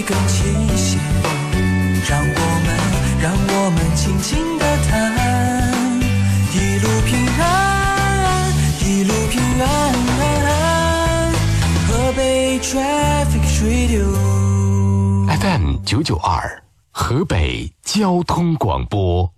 [0.00, 0.44] 一个期
[0.78, 0.98] 限，
[2.08, 2.74] 让我们，
[3.20, 4.90] 让我们轻轻的谈，
[6.54, 8.50] 一路平安，
[8.80, 9.68] 一路平安。
[11.86, 14.06] 河北 Traffic Radio。
[15.38, 19.30] FM 九九二，河北交通广播。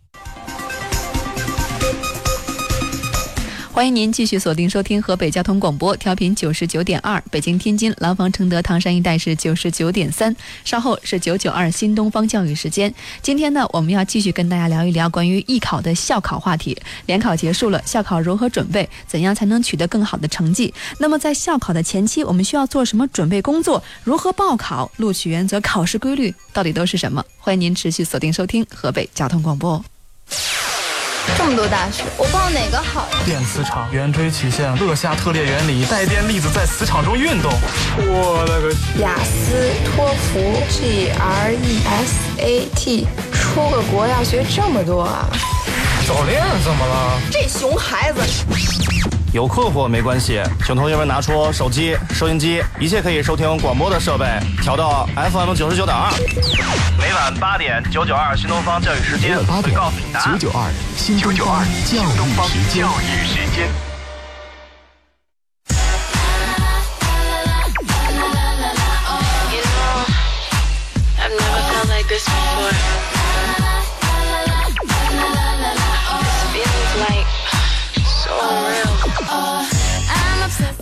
[3.83, 10.37] 欢迎您继续锁定收听河北交通广播，调频九十九点二，北京、天津、廊坊、承德、唐山一带是九十九点三。
[10.65, 12.95] 稍后是九九二新东方教育时间。
[13.23, 16.81] 今天呢，我们要继续跟大家聊一聊关于艺考的校考话题。
[17.07, 18.89] 联考结束了，校考如何准备？
[19.09, 20.73] 怎样才能取得更好的成绩？
[20.99, 23.83] 那么在校考的前期，我们需要做什么准备工作？
[24.05, 24.89] 如何报考？
[24.99, 27.25] 录取原则、考试规律到底都是什么？
[27.37, 29.85] 欢迎您持续锁定收听河北交通广播。
[31.37, 33.19] 这么多大学，我报哪个好呀？
[33.25, 37.53] 电磁场、圆锥曲线、勒夏特列原理、带电粒子在磁场中运动。
[37.99, 38.71] 我勒个！
[39.01, 41.57] 雅思、托福、GRE、
[42.37, 45.29] SAT，出个国要学这么多啊？
[46.07, 47.21] 早恋怎么了？
[47.31, 48.21] 这熊孩子！
[49.33, 54.27] 有困惑没关系，请同学们拿出手机、收音机，一切可以收听广播的设备
[54.61, 56.13] 调到 FM 九十九点二。
[56.99, 60.51] 每晚八点，九九二新东方教育时间每晚八点会告诉你答案九。
[60.51, 63.92] 九二新东方教育时间。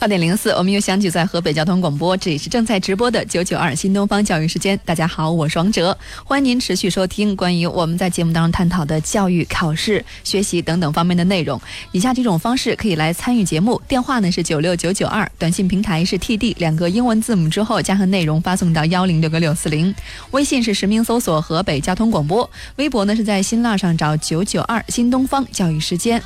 [0.01, 4.81] 八点零四，我们又相聚在河北交通广播，这里是正在直播的九九二新东方教育时间。
[4.83, 11.61] 大家好，我是王哲，欢迎您持续收听关于我们在节目当中探讨的教育、考试、学习等等方面的内容。
[11.93, 19.95] 以下几种方式可以来参与节目：电话呢是九六九九二，短信平台是 TD 两个英文字母之后加上内容发送到幺零六个六四零，
[20.31, 26.23] 微信是实名搜索河北交通广播，微博呢是在新浪上找九九二新东方教育时间。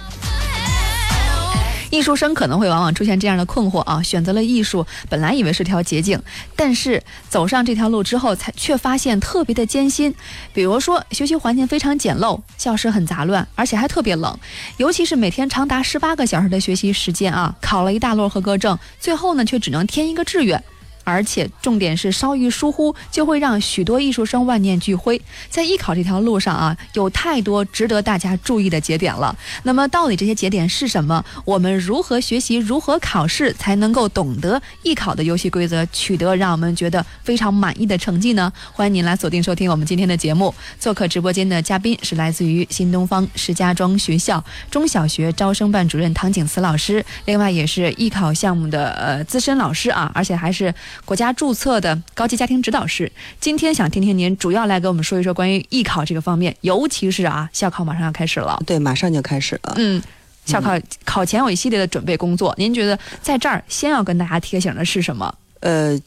[1.94, 6.20] 艺术生可能会往往出现这样的困惑啊，选择了艺术，本来以为是条捷径，
[6.56, 10.12] 但是走上这条路之后，才却发现特别的艰辛。
[10.52, 14.36] 比如说，学习环境非常简陋，教室很杂乱，而且还特别冷，
[14.76, 20.60] 尤其是每天长达十八个小时的学习时间啊，考了一大摞合格证，最后呢却只能填一个志愿。
[21.04, 25.20] 而且重点是稍一疏忽，就会让许多艺术生万念俱灰。
[25.48, 29.36] 在艺考这条路上啊，有太多值得大家注意的节点了。
[29.62, 31.24] 那么，到底这些节点是什么？
[31.44, 38.52] 我们如何学习，如何考试，才能够懂得艺考的游戏规则，取得让我们觉得非常满意的成绩呢？
[38.72, 40.54] 欢迎您来锁定收听我们今天的节目。
[40.78, 50.72] 做客直播间的嘉宾是来自于新东方石家庄学校中小学招生办主任唐景慈老师，另外也是艺考项目的呃资深老师啊，而且还是
[51.04, 53.10] 国家注册的高级家庭指导师。
[53.40, 58.62] 今天想听听您主要来给我们说一说关于艺考这个方面，尤其是啊，校考马上要开始了。
[58.66, 59.74] 对，马上就开始了。
[59.76, 60.02] 嗯，
[60.44, 65.34] 校考考前有一系列的准备工作，您觉得在这儿先要跟大家提醒的是什么？
[65.60, 65.98] 呃，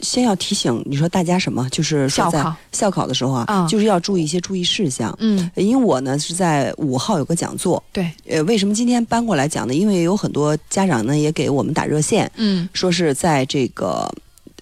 [0.00, 1.68] 先要提醒你说大家什么？
[1.70, 5.14] 就是说在校考校考的时候啊，啊就是要注意一些注意事项。
[5.20, 9.74] 嗯，因为我呢是在五号有个讲座，对，呃，为什么今天搬过来讲呢？
[9.74, 14.12] 因为有很多家长呢也给我们打热线，嗯说是在这个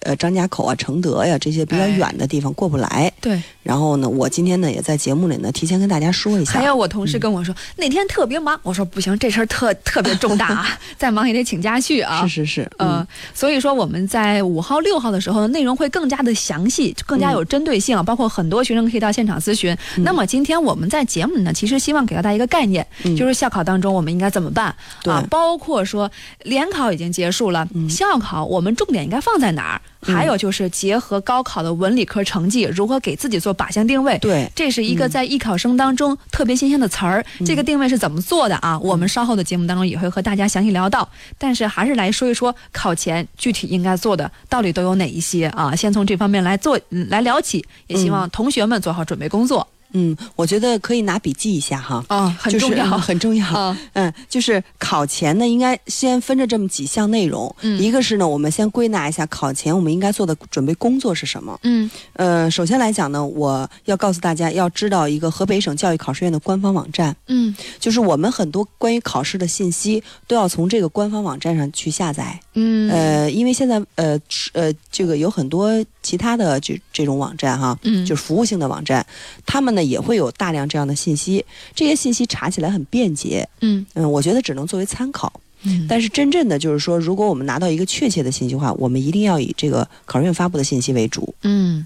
[0.07, 3.11] 呃张家口啊、承德呀这些比较哎远的地方过不来。
[3.19, 3.41] 对。
[3.61, 6.53] 然后呢，我今天呢也在节目里呢提前跟大家说一下。
[6.53, 12.21] 还有我同事跟我说、那天特别忙，我说不行，这事儿特特别重大啊， 再忙也得请假去啊。
[12.25, 19.75] 是是是，呃嗯，，所以说我们在五号、六号的时候，内容会更加的详细，更加有针对性啊，包括很多学生可以到现场咨询。
[19.97, 22.87] 那么今天我们在节目里呢，其实希望给到大家一个概念，
[23.17, 25.21] 就是校考当中我们应该怎么办啊？
[25.29, 26.09] 包括说
[26.43, 29.81] 联考已经结束了，校考我们重点应该放在哪儿？
[30.01, 34.17] 还有就是结合高考的文理科成绩，如何给自己做靶向定位？
[34.19, 37.25] 对这是一个在艺考生当中特别新鲜的词儿。
[37.45, 38.77] 这个定位是怎么做的啊？
[38.79, 41.07] 我们稍后的节目当中也会和大家详细聊到。
[41.37, 45.75] 但是还是来说一说考前具体应该做的到底都有哪一些啊？
[45.75, 52.03] 先从这方面来做嗯来聊起，也希望同学们做好准备工作嗯，我觉得可以拿笔记一下哈。
[52.07, 52.85] 啊，很就是重要。
[52.97, 53.45] 很重要。
[53.47, 57.53] 啊嗯，就是考前呢，应该先分着这么几项内容。
[57.61, 61.57] 嗯一个是呢，我们先归纳一下考前我们应该做的准备工作是什么。
[61.63, 72.39] 嗯呃，首先来讲呢，我要告诉大家，要知道一个河北省教育考试院的官方网站，嗯就是我们很多关于考试的信息都要从这个官方网站上去下载。
[72.53, 74.19] 嗯呃，因为现在呃
[74.53, 79.05] 呃这个有很多其他的这这种网站哈，嗯就是服务性的网站，
[79.45, 83.47] 他们呢也会有大量这样的信息，这些信息查起来很便捷。
[83.61, 85.31] 嗯嗯，我觉得只能作为参考。
[85.63, 91.33] 嗯但是真正的就是说，如果我们拿到一个确切的信息的话，我们一定要以这个考试院发布的信息为主。
[91.43, 91.85] 嗯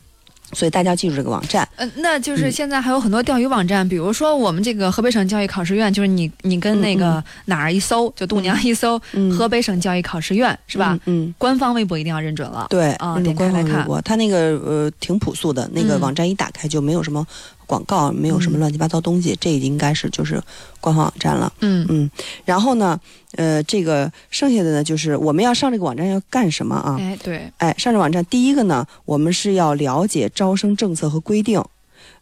[0.54, 1.66] 所以大家要记住这个网站。
[1.78, 11.00] 呃，那就是嗯现在还有很多钓鱼网站，比如说我们这个河北省教育考试院，就是你你跟那个哪儿一搜，就度娘一搜，嗯河北省教育考试院是吧？
[11.06, 11.28] 嗯？
[11.28, 12.68] 嗯，官方微博一定要认准了。
[12.70, 17.26] 对，啊点开来看它那个呃挺朴素的，那个嗯网站一打开就没有什么
[17.72, 20.44] 广告，没有什么嗯乱七八糟东西，这应该是就是
[20.82, 21.54] 官方网站了。
[21.62, 22.12] 嗯嗯，
[22.44, 23.00] 然后呢，
[23.38, 26.98] 呃，这个剩下的呢，就是我们要上这个网站要干什么啊？
[27.00, 31.64] 哎对，哎，上这网站，第一个呢，我们是要了解招生政策和规定。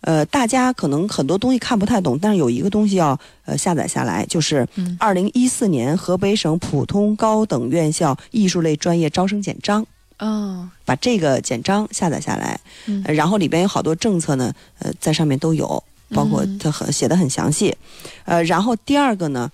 [0.01, 9.85] 呃，大家可能很多东西看不太懂，但是有一个东西要呃下载下来，就是嗯二零一四年河北省普通高等院校艺术类专业招生简章。
[10.19, 12.59] 哦，把这个简章下载下来，
[13.05, 17.77] 然后里边有好多政策呢，呃，在上面都有，包括嗯它很写的很详细，
[18.25, 19.49] 呃，然后第二个呢，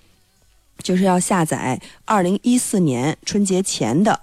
[0.79, 4.19] 就是要下载二零一四年春节前的，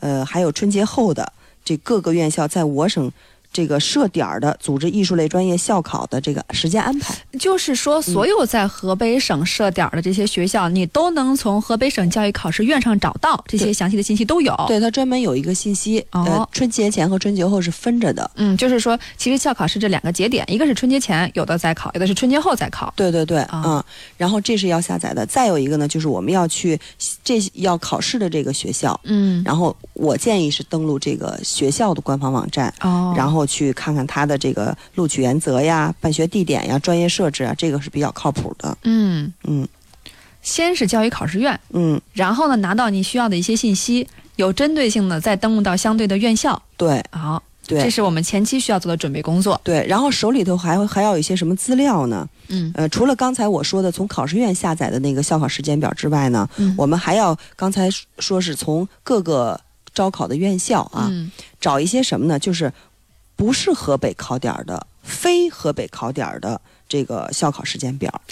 [0.00, 1.32] 呃，还有春节后的
[1.64, 3.12] 这各个院校在我省
[3.52, 7.14] 这个设点儿的组织艺术类专业校考的这个时间安排。
[7.38, 18.30] 就是说，所有在河北省设点儿的这些学校，你都能从河北省教育考试院上找到这些详细的信息都有。，对，它专门有一个信息，哦呃，春节前和春节后是分着的。
[18.36, 22.92] 嗯，就是说，其实校考是这两个节点，一个是春节前有的在考，有的是春节后再考。
[22.96, 23.84] 对对对，啊嗯，
[24.16, 25.26] 然后这是要下载的。
[25.26, 26.78] 再有一个呢，就是我们要去
[27.24, 38.76] 这要考试的这个学校，嗯，然后我建议是登录这个学校的官方网站，哦，然后去看看他的这个录取原则呀、办学地点呀、专业设置啊，这个是比较靠谱的。
[38.84, 39.66] 嗯，嗯
[40.42, 46.60] 先是教育考试院，嗯，然后呢拿到你需要的一些信息，有针对性的再登录到相对的院校。
[46.76, 49.60] 对好，这是我们前期需要做的准备工作。
[49.62, 52.28] 对，然后手里头还会还要有一些什么资料呢？
[52.48, 59.58] 嗯呃，除了刚才我说的从考试院下载的那个校考时间表之外呢，嗯我们还要刚才说是从各个
[59.94, 61.30] 招考的院校啊，嗯
[61.60, 62.36] 找一些什么呢？
[62.36, 62.72] 就是
[63.42, 68.22] 不是河北考点的、非河北考点的这个校考时间表。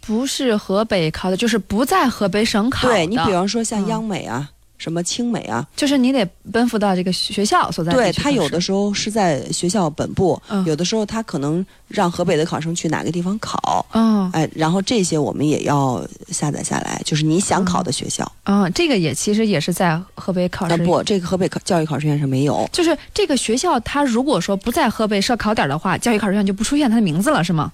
[0.00, 2.94] 不是河北考的，就是不在河北省考的。
[2.94, 13.86] 对你比方说像嗯央美啊、什么清美啊，就是你得奔赴到这个学校所在地对他有的时候是在学校本部，嗯有的时候他可能让河北的考生去哪个地方考。
[13.92, 18.30] 哦哎，然后这些我们也要下载下来，就是你想考的学校。
[18.44, 20.76] 哦，这个也其实也是在河北考试。
[20.76, 22.68] 但不，这个河北考教育考试院是没有。
[22.72, 27.72] 就是这个学校，它如果说不在河北设考点的话，教育考试院就不出现它的名字了，是吗？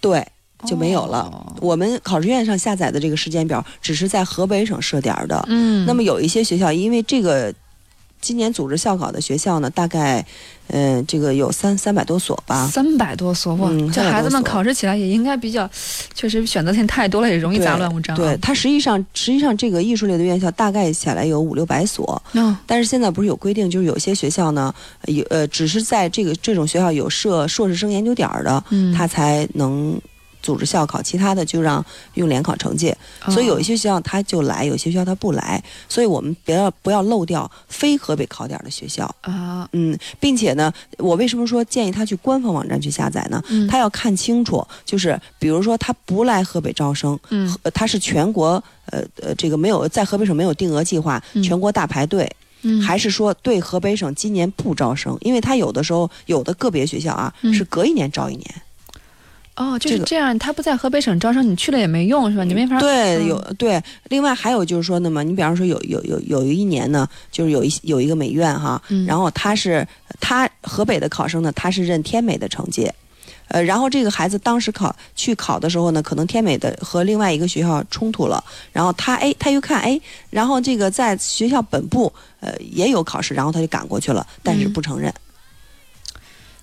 [0.00, 0.26] 对，
[0.64, 1.30] 就没有了。
[1.32, 5.42] 哦我们考试院上下载的这个时间表，只是在河北省设点儿的。
[5.48, 7.54] 嗯，那么有一些学校，因为这个
[8.20, 10.24] 今年组织校考的学校呢，大概
[10.68, 12.66] 嗯、这个有三三百多所吧。
[12.66, 15.70] 三百多所哇，嗯300这孩子们考试起来也应该比较，
[16.14, 18.18] 确实选择性太多了，也容易杂乱无章啊。
[18.18, 24.74] 对，它实际上实际上这个艺术类的院校大概下来有五六百所，嗯但是现在不是有规定，就是有些学校呢，
[25.06, 29.98] 有呃，只是在这个这种学校有设硕士生研究点儿的，嗯，他才能
[30.44, 32.94] 组织校考，其他的就让用联考成绩。
[33.24, 39.04] 哦所以有一些学校他就来，有些学校他不来，所以我们不要不要漏掉非河北考点的学校。
[39.22, 43.42] 啊，嗯，并且呢，我为什么说建议他去官方网站去下载呢？
[43.48, 47.18] 嗯他要看清楚，就是比如说他不来河北招生，
[47.72, 52.30] 他是全国呃呃这个没有在河北省没有定额计划，嗯全国大排队，
[52.62, 55.16] 嗯，还是说对河北省今年不招生？
[55.22, 58.54] 因为他有的时候有的个别学校啊、嗯是隔一年招一年。
[59.56, 62.42] 哦，就这个是这样，他不在河北省招生，你去了也没用，是吧？
[62.42, 63.80] 你没法对，嗯有对。
[64.08, 69.86] 另外还有就是说呢嘛，你比方说有有有有一年呢，就是有一有一个美院哈，嗯然后他是
[70.20, 72.90] 他河北的考生呢，他是认天美的成绩。
[73.48, 78.42] 呃，然后这个孩子当时考去考的时候呢，可能天美的和另外一个学校冲突了，
[78.72, 85.12] 然后他哎，他又看哎，然后这个在学校本部呃也有考试，然后他就赶过去了，但是嗯不承认。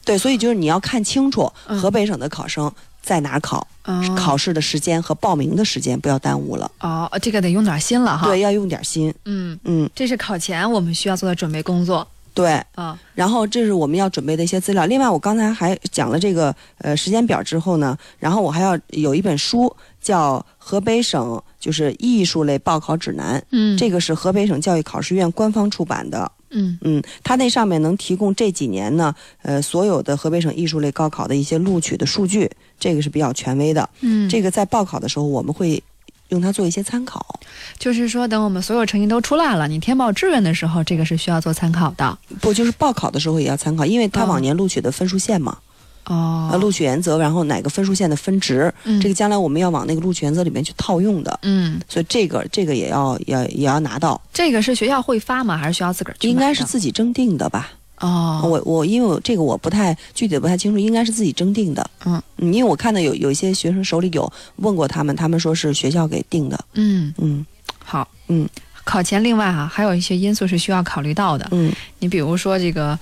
[0.03, 6.70] 对，所以就是你要看清楚嗯河北省的考生在哪考，哦考试的时间和报名的时间不要耽误了。
[6.79, 8.27] 哦，这个得用点心了哈。
[8.27, 9.13] 对，，要用点心。
[9.25, 12.62] 嗯，嗯，这是考前我们需要做的准备工作对。
[12.75, 12.98] 啊。
[13.15, 14.86] 然后这是我们要准备的一些资料。
[14.86, 26.31] 另外，我刚才还讲了这个呃时间表之后呢，然后我还要有一本书叫《河北省就是艺术类报考指南》，嗯，这个是河北省教育考试院官方出版的。
[26.51, 33.89] 嗯嗯，它那上面能提供这几年呢，呃，所有的河北省艺术类高考的一些录取的数据，这个是比较权威的。
[34.01, 35.81] 嗯，这个在报考的时候，我们会
[36.29, 37.39] 用它做一些参考。
[37.77, 42.17] 就是说，等我们所有成绩都出来了，你填报志愿的时候，这个是需要做参考的。
[42.39, 45.58] 不，就是报考的时候也要参考，因为它哦往年录取的分数线嘛，哦
[46.05, 55.55] 呃，，录取原则，然后哪个分数线的分值，嗯这个将来我们要往那个录取原则里面去套用的，嗯，所以这个这个也要也也要拿到，这个是学校会发吗？
[55.55, 56.27] 还是学校自个儿去？
[56.27, 57.72] 应该是自己征订的吧？
[58.00, 61.88] 哦，我我因为我这个我不太具体的不太清楚，应该是自己征订的。
[62.05, 66.60] 嗯因为我看到有有一些学生手里有问过他们，他们说是学校给定的。
[66.74, 67.46] 嗯，嗯
[67.77, 68.50] 好，嗯，
[68.84, 71.48] 考前另外哈、还有一些因素是需要考虑到的。
[71.51, 72.98] 嗯你比如说这个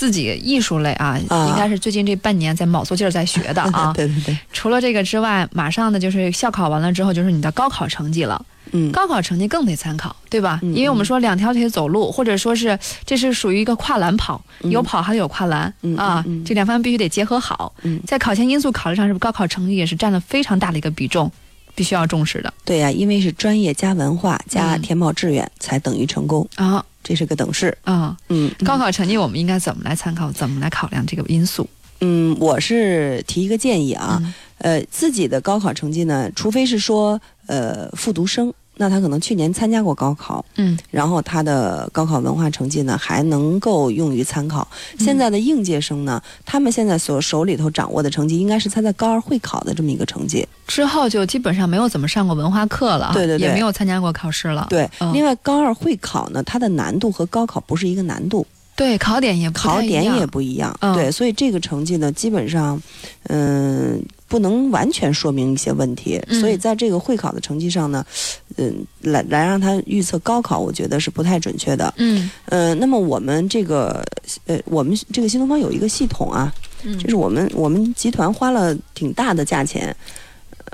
[0.00, 1.46] 自己艺术类啊，啊。
[1.50, 3.92] 应该是最近这半年在卯足劲儿在学的啊。
[3.94, 8.42] 对对对，除了这个之外，马上呢就是校考完了之后，就是你的高考成绩了。
[8.72, 8.90] 嗯。
[8.92, 10.58] 高考成绩更得参考，对吧？
[10.62, 17.70] 嗯因为我们说两条腿走路，或者说是这是属于一个跨栏跑，有跑还得有跨栏、嗯啊，这两方面必须得结合好。
[17.82, 18.00] 嗯。
[18.06, 21.30] 在考前因素考虑上，是不是高考成绩也是占了非常大的一个比重，
[21.74, 22.52] 必须要重视的？
[22.64, 24.80] 对呀、因为是专业加文化加嗯。
[24.80, 27.76] 填报志愿才等于成功，啊这是个等式。
[27.82, 28.16] 啊！
[28.28, 31.68] 嗯，高考成绩我们应该怎么来参考，怎么来考量这个因素？
[32.00, 44.66] 嗯，我是提一个建议啊，嗯呃，自己的高考成绩呢，除非是说呃复读生，那他可能去年参加过高考，嗯然后他的高考文化成绩呢还能够用于参考。
[44.98, 50.48] 现在的应届生呢，他们现在所手里头掌握的成绩，应该是他在高二会考的这么一个成绩。
[50.66, 54.66] 之后就基本上没有怎么上过文化课了，对对对也没有参加过考试了。
[54.70, 60.74] 对，嗯另外高二会考呢，它的难度和高考不是一个难度，对，考点也不太考点也不一样。
[60.80, 62.80] 嗯对，所以这个成绩呢，基本上，
[63.24, 66.22] 嗯、不能完全说明一些问题。
[66.28, 68.06] 嗯所以在这个会考的成绩上呢，
[68.56, 71.92] 嗯、来来让他预测高考，我觉得是不太准确的。
[71.98, 74.02] 嗯呃，那么我们这个
[74.46, 79.94] 呃，我们这个新东方有一个系统啊，嗯，就是我们我们集团花了挺大的价钱，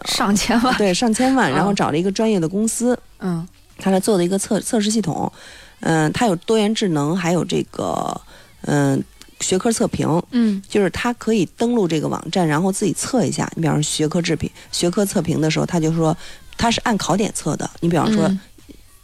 [0.05, 3.47] 上千万，对，上千万，然后嗯找了一个专业的公司，嗯
[3.79, 5.33] 他来做的一个测测试系统。
[5.81, 8.19] 嗯、它有多元智能，还有这个
[8.63, 9.01] 嗯、
[9.41, 13.51] 学科测评，嗯就是他可以登录这个网站，然后自己测一下。
[13.55, 16.17] 你比方说学科制品、学科测评的时候，他就说
[16.57, 17.71] 他是按考点测的。
[17.81, 18.41] 你比方说、嗯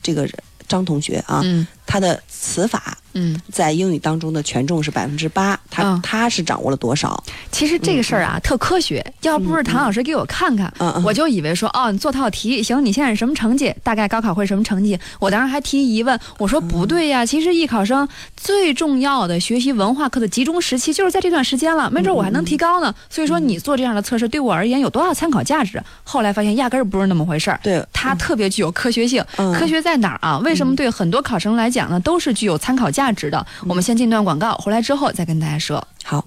[0.03, 0.29] 这个
[0.67, 7.23] 张同学啊，嗯他的词法嗯，在英语当中的权重是百分之八，他、嗯他是掌握了多少？
[7.51, 9.05] 其实这个事儿啊，特科学。
[9.21, 10.73] 要不是唐老师给我看看，
[11.05, 13.75] 我就以为说，哦，你做套题，行，你现在是什么成绩？
[13.83, 14.99] 大概高考会什么成绩？
[15.19, 22.95] 我当时还提疑问，我说不对呀，其实艺考生最重要的学习文化课的集中时期就是在这段时间了，没准我还能提高呢。
[23.11, 25.83] 所以说，你做这样的测试对我而言有多少参考价值？
[26.03, 27.61] 后来发现压根儿不是那么回事儿。
[27.63, 29.23] 对，它特别具有科学性。
[29.37, 30.39] 嗯科学在哪儿啊？
[30.39, 33.45] 为什么对很多考生来讲呢，都是具有参考价值的？
[33.67, 35.83] 我们先进段广告，回来之后再跟大家说。
[36.05, 36.25] 好。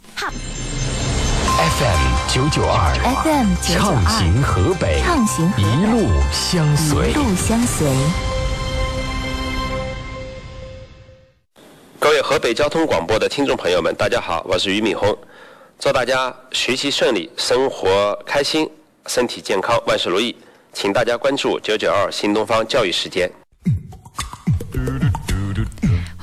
[1.57, 7.13] FM 九九二 FM 九九畅，行河北，畅行河北，一路相随一。
[7.13, 7.87] 路相随。
[11.97, 15.17] 各位河北交通广播的听众朋友们，大家好，我是俞敏洪，
[15.79, 18.69] 祝大家学习顺利，生活开心，
[19.07, 20.35] 身体健康，万事如意。
[20.73, 23.31] 请大家关注九九二新东方教育时间。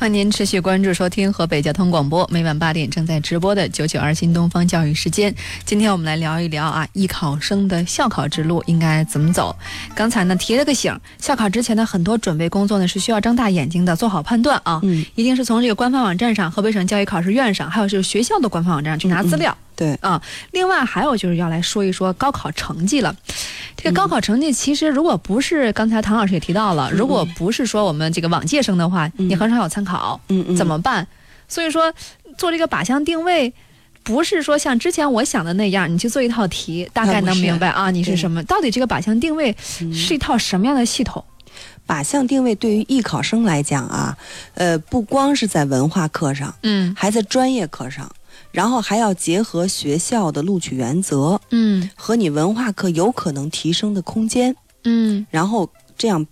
[0.02, 5.32] 欢迎您持续关注收听河北交通广播，每晚八点正在直播的九九二新东方教育时间。
[5.64, 9.56] 今天我们来聊一聊啊，艺考生的校考之路应该怎么走。
[9.94, 14.80] 刚才呢提了个醒，校考之前的很多准备工作呢是需要睁大眼睛的，做好判断啊。
[14.82, 19.56] 嗯，一定是从这个官方网站上，河北省教育考试院上，还有就是学校的官方网站上去拿资料。
[19.76, 23.14] 对，啊，另外还有就是要来说一说高考成绩了。
[23.82, 30.20] 这个高考成绩其实如果不是刚才唐老师也提到了，如果不是说我们这个往届生的话，你很少有参考，
[30.56, 31.04] 怎么办？
[31.48, 31.92] 所以说
[32.38, 33.52] 做这个靶向定位。
[34.04, 38.42] 不是说像之前我想的那样，你去做一套题，大概能明白啊，你是什么？
[38.44, 41.24] 到底这个靶向定位是一套什么样的系统？
[41.86, 44.16] 靶向定位对于艺考生来讲啊，
[44.54, 48.10] 呃，不光是在文化课上，嗯还在专业课上，
[48.52, 54.54] 然后还要结合学校的录取原则嗯和你文化课有可能提升的空间，
[54.84, 55.68] 嗯然后
[55.98, 56.24] 这样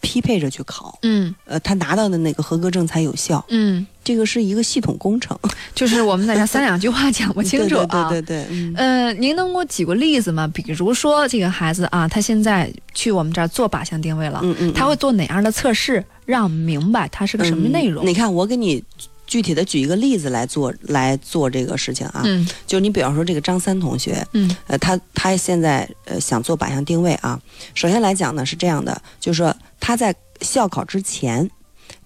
[0.00, 3.44] 匹配着去考，嗯呃，他拿到的那个合格证才有效。
[3.50, 5.38] 嗯，这个是一个系统工程，
[5.74, 8.08] 就是我们在这三两句话讲不清楚啊。
[8.08, 10.48] 对对对对对，嗯呃，您能给我举个例子吗？
[10.54, 18.02] 比如说这个孩子啊，他现在去我们这儿做靶向定位了，嗯嗯，他会做哪样的测试，让我们明白他是个什么内容？
[18.02, 18.82] 嗯你看，我给你
[19.30, 22.44] 具体的举一个例子来做来做这个事情啊，嗯。
[22.66, 24.54] 就你比方说这个张三同学，嗯。
[24.66, 27.40] 呃，他他现在呃想做靶向定位啊。
[27.74, 31.48] 首先来讲呢是这样的，就是说他在校考之前，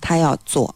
[0.03, 0.75] 他要做。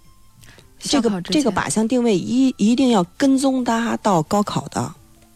[0.81, 4.95] 这个这个靶向定位一一定要跟踪他到高考的，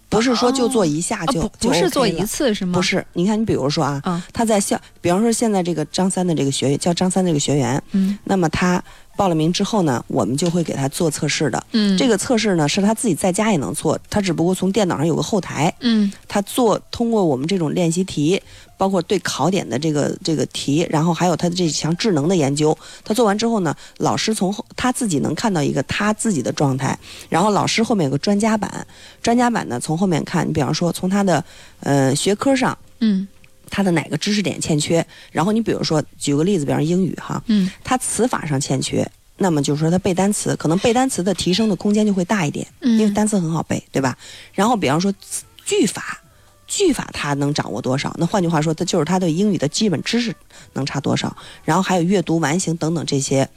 [0.09, 2.75] 不是说就做一下啊就、不是做一次是吗？
[2.75, 4.23] 不，是，你看，你比如说啊，嗯。
[4.33, 8.17] 他在校，比方说现在这个张三的这个学员叫张三这个学员，嗯。
[8.23, 8.83] 那么他
[9.17, 11.63] 报了名之后呢，我们就会给他做测试的。
[11.73, 18.41] 嗯这个测试呢是他自己在家也能做，他只不过从电脑上有个后台，嗯他做通过我们这种练习题，
[18.77, 28.87] 包括对考点的这个这个题，然后还有他的这项智能的研究，他做完之后呢，老师从后他自己能看到一个他自己的状态，然后老师后面有个专家版，
[29.23, 31.45] 专家版呢从后面看，你比方说从他的
[31.81, 32.77] 呃学科上。
[33.05, 33.27] 嗯
[33.73, 35.05] 他的哪个知识点欠缺？
[35.31, 44.17] 然后你比如说，举个例子，比方英语哈，嗯他词法上欠缺，那么就是说他背单词，可能背单词的提升的空间就会大一点，嗯因为单词很好背，对吧？
[44.53, 45.11] 然后比方说
[45.65, 46.21] 句法，
[46.67, 48.15] 句法他能掌握多少？
[48.19, 50.35] 那换句话说，他就是他对英语的基本知识
[50.75, 51.35] 能差多少？
[51.65, 53.49] 然后还有阅读完形等等这些，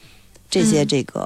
[0.50, 1.20] 这些嗯这个、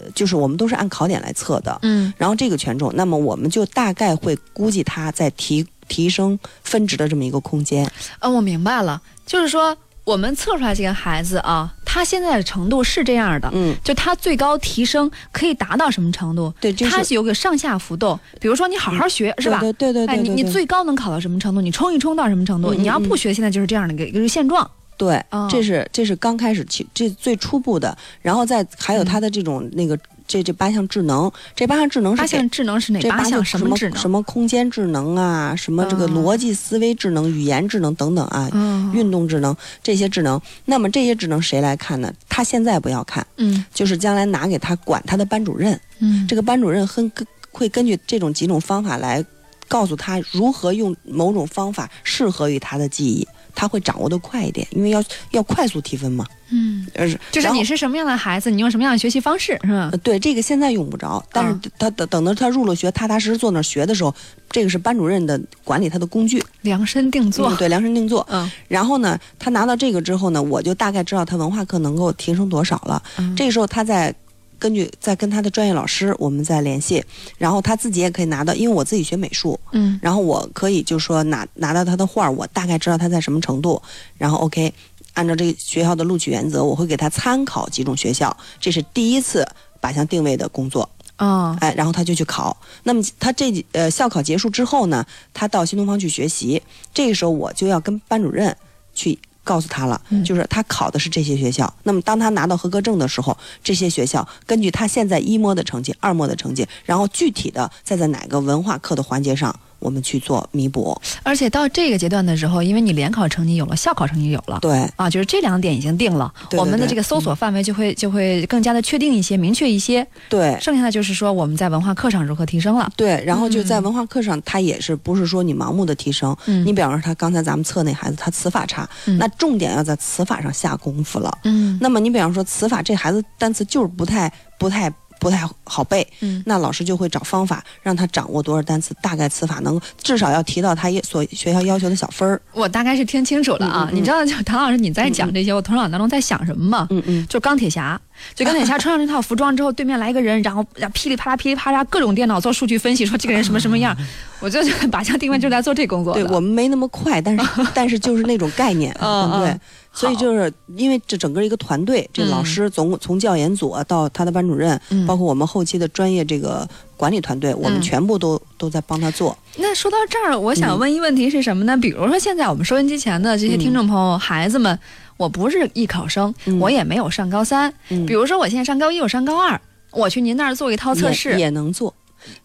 [0.00, 1.78] 呃就是我们都是按考点来测的。
[1.82, 7.84] 嗯然后这个权重，那么我们就大概会估计他在提提升分值的这么一个空间。
[8.18, 16.52] 啊，我明白了，就是说我们测出来这个孩子啊，他现在的程度是这样的，嗯，就他最高提升可以达到什么程度？
[16.58, 18.18] 对就是有个上下浮动。
[18.40, 19.60] 比如说你好好学，是吧？
[19.60, 21.60] 对对对对哎，你你最高能考到什么程度？
[21.60, 22.72] 你冲一冲到什么程度？
[22.72, 24.68] 嗯嗯你要不学，现在就是这样的一个一个现状。
[25.02, 33.44] 对，哦这是这是刚开始起这最初步的，然后再还有它的这种、那个这这八项智能，这八项智能是八项智能是哪这八八项？
[33.44, 33.98] 什么什智能？
[33.98, 40.40] 什么空间智能啊，什么这个嗯逻辑思维智能、语言智能等等啊，嗯运动智能这些智能。
[40.66, 42.12] 那么这些智能谁来看呢？
[42.28, 49.24] 他现在不要看，嗯就是将来拿给他管他的班主任，嗯这个班主任很根会根据这种几种方法来
[49.66, 56.26] 告诉他如何用某种方法适合于他的记忆，他会掌握的快一点，因为要要快速提分嘛。
[56.54, 59.98] 嗯，呃，就是你是什么样的孩子，你用什么样的学习方式，是吧呃？
[59.98, 64.14] 对这个现在用不着，但是嗯他等等到他入了学，踏踏实实坐那儿学的时候，
[64.50, 67.56] 这个是班主任的管理他的工具，量身定做嗯。
[67.56, 68.26] 对，量身定做。
[68.30, 73.02] 嗯然后呢，他拿到这个之后呢，我就大概知道他文化课能够提升多少了。
[73.16, 74.14] 嗯这个时候他再
[74.62, 77.04] 根据再跟他的专业老师我们再联系，
[77.36, 83.82] 然后他自己也可以拿到，因为我自己学美术，嗯然后我可以就说拿拿到他的画儿，我大概知道他在什么程度，
[84.16, 84.72] 然后 OK，
[85.14, 89.44] 按照这个学校的录取原则，我会给他参考几种学校，这是第一次
[89.80, 90.88] 靶向定位的工作，
[91.18, 92.56] 哦哎，然后他就去考。
[92.84, 96.62] 那么他这几呃校考结束之后呢，他到新东方去学习，
[96.94, 98.56] 这个时候我就要跟班主任
[98.94, 99.18] 去。
[99.44, 101.72] 告诉他了，嗯就是他考的是这些学校。
[101.82, 110.98] 那么当他拿到合格证的时候，这些学校根据他现在一模的成绩、二模的成绩，然后具体的再在哪个文化课的环节上，我们去做弥补。
[111.22, 120.06] 而且到这个阶段的时候，因为你联考成绩有了，校考成绩有了，对，啊，就是这两点已经定了，对对对我们的这个搜索范围就会就会更加的确定一些、明确一些。
[120.28, 122.90] 对，剩下的就是说我们在文化课上如何提升了。
[122.96, 126.36] 对，然后就在嗯文化课上，他也是不是说你盲目的提升？
[126.46, 131.38] 嗯你比方说他刚才咱们测那孩子，他词法差，嗯那重点要在词法上下功夫了。
[131.44, 134.88] 嗯那么你比方说词法，这孩子单词就是不太不太
[135.22, 142.42] 不太好背，嗯那老师就会找方法让他掌握多少单词，大概词法能至少要提到他也所学校要求的小分儿。
[142.52, 143.88] 我大概是听清楚了啊。
[143.88, 146.88] 嗯嗯嗯你知道，就唐老师你在讲这些，我头脑当中在想什么吗？
[146.90, 148.00] 嗯嗯，就钢铁侠，
[148.34, 153.96] 就钢铁侠穿上这套服装之后，对面来一个人，然后噼里啪啦噼里啪啦各种电脑做数据分析，说这个人什么什么样。
[154.40, 156.14] 我就靶向定位就是来做这工作。
[156.14, 159.60] 对我们没那么快，但是 但是就是那种概念，嗯嗯对。
[159.94, 165.06] 所以就是因为这整个一个团队，这老师从从教研组到他的班主任，嗯。
[165.06, 167.82] 包括我们后期的专业这个管理团队，我们嗯。
[167.82, 169.36] 全部都都在帮他做。
[169.56, 170.56] 那说到这儿，我嗯。
[170.56, 171.76] 想问一问题是什么呢？
[171.76, 174.78] 比如说现在我们收音机前的这些听众朋友、孩子们，
[175.18, 176.58] 我不是艺考生，嗯。
[176.58, 177.72] 我也没有上高三。
[177.90, 178.06] 嗯。
[178.06, 181.94] 比如说我现在上高一，我上高二，我去您那儿做一套测也试，也能做，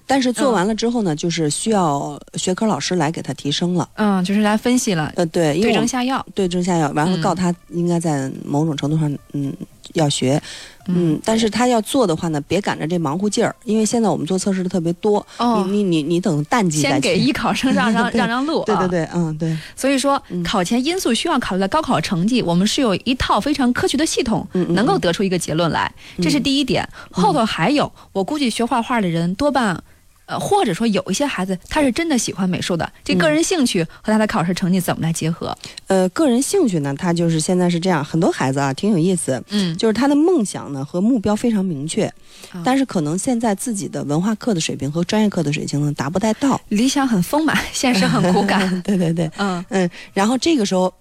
[0.09, 3.87] 但是做嗯完了之后呢，就是需要学科老师来给他提升了。
[3.95, 6.25] 嗯，就是来分析了，呃，对，因对症下药。
[6.33, 9.53] 对症下药，完了嗯告他应该在某种程度上，嗯，
[9.93, 10.41] 要学，
[10.87, 18.65] 嗯，但是他要做的话呢，别赶着这忙乎劲儿，因为现在我们做测试的特别多，哦你你你你等淡季再先给去艺考生让 让让让路，啊。
[18.65, 25.93] 对对对，嗯对，所以说，嗯考前因素需要考虑的高考成绩，我们是有一套非常科学的系统，能够得出一个结论来。
[26.21, 26.87] 这是第一点。
[27.11, 29.83] 后头还有，我估计学画画的人多半。
[30.27, 35.57] 呃，或者说有一些孩子他是真的喜欢美术的，这个人兴趣和他的考试成绩怎么来结合？
[35.87, 42.05] 呃，个人兴趣呢，他就是现在是这样，很多孩子啊，挺有意思，嗯，就是他的梦想呢和目标非常明确，
[42.51, 48.69] 啊但是可能现在自己的文化课的水平和专业课的水平呢达不太到，理想很丰满，现实很骨感。
[48.83, 50.93] 对对对，嗯嗯，然后这个时候。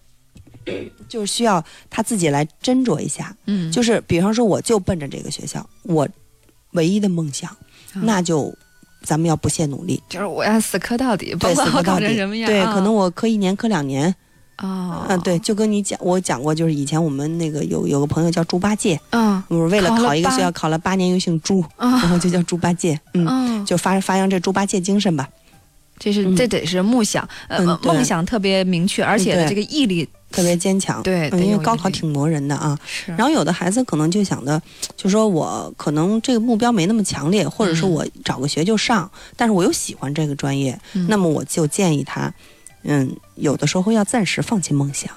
[1.09, 6.09] 就是需要他自己来斟酌一下，嗯，就是比方说，我就奔着这个学校，我
[6.73, 8.53] 唯一的梦想，啊那就
[9.07, 12.07] 咱们要不懈努力，就是我要死磕到底，甭对，管我考死磕到底。
[12.09, 12.51] 成什么样。
[12.51, 12.75] 对，啊。
[12.75, 14.12] 可能我磕一年、磕两年，
[14.59, 19.42] 哦，嗯，对，就跟你讲，我讲过，就是以前我们那个有有个朋友叫猪八戒，嗯。
[19.49, 25.29] 我是为了考一个学校，考了八年又姓朱，啊然后就叫猪八戒，嗯，嗯，就发发扬这猪八戒精神吧。
[25.99, 26.37] 这是嗯。
[26.37, 27.92] 这得是梦想，呃，嗯对。
[27.92, 32.79] 梦想特别明确，而且这个毅力特别坚强，对嗯因为高考挺磨人的啊。
[32.87, 34.61] 是，然后有的孩子可能就想的，
[34.97, 42.33] 就说我可能这个目标没那么强烈，或者说嗯我找个学就上，但是我又喜欢这个专业，嗯那么我就建议他，
[42.83, 45.11] 嗯，有的时候要暂时放弃梦想。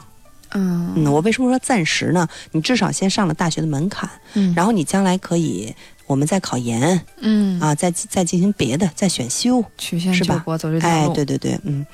[0.52, 2.28] 嗯嗯，我为什么说暂时呢？
[2.54, 5.74] 你至少先上了大学的门槛，嗯然后你将来可以，
[6.08, 9.64] 我们再考研嗯啊，再再进行别的，再选修。
[9.78, 11.86] 曲线走这条哎，路，对对对，嗯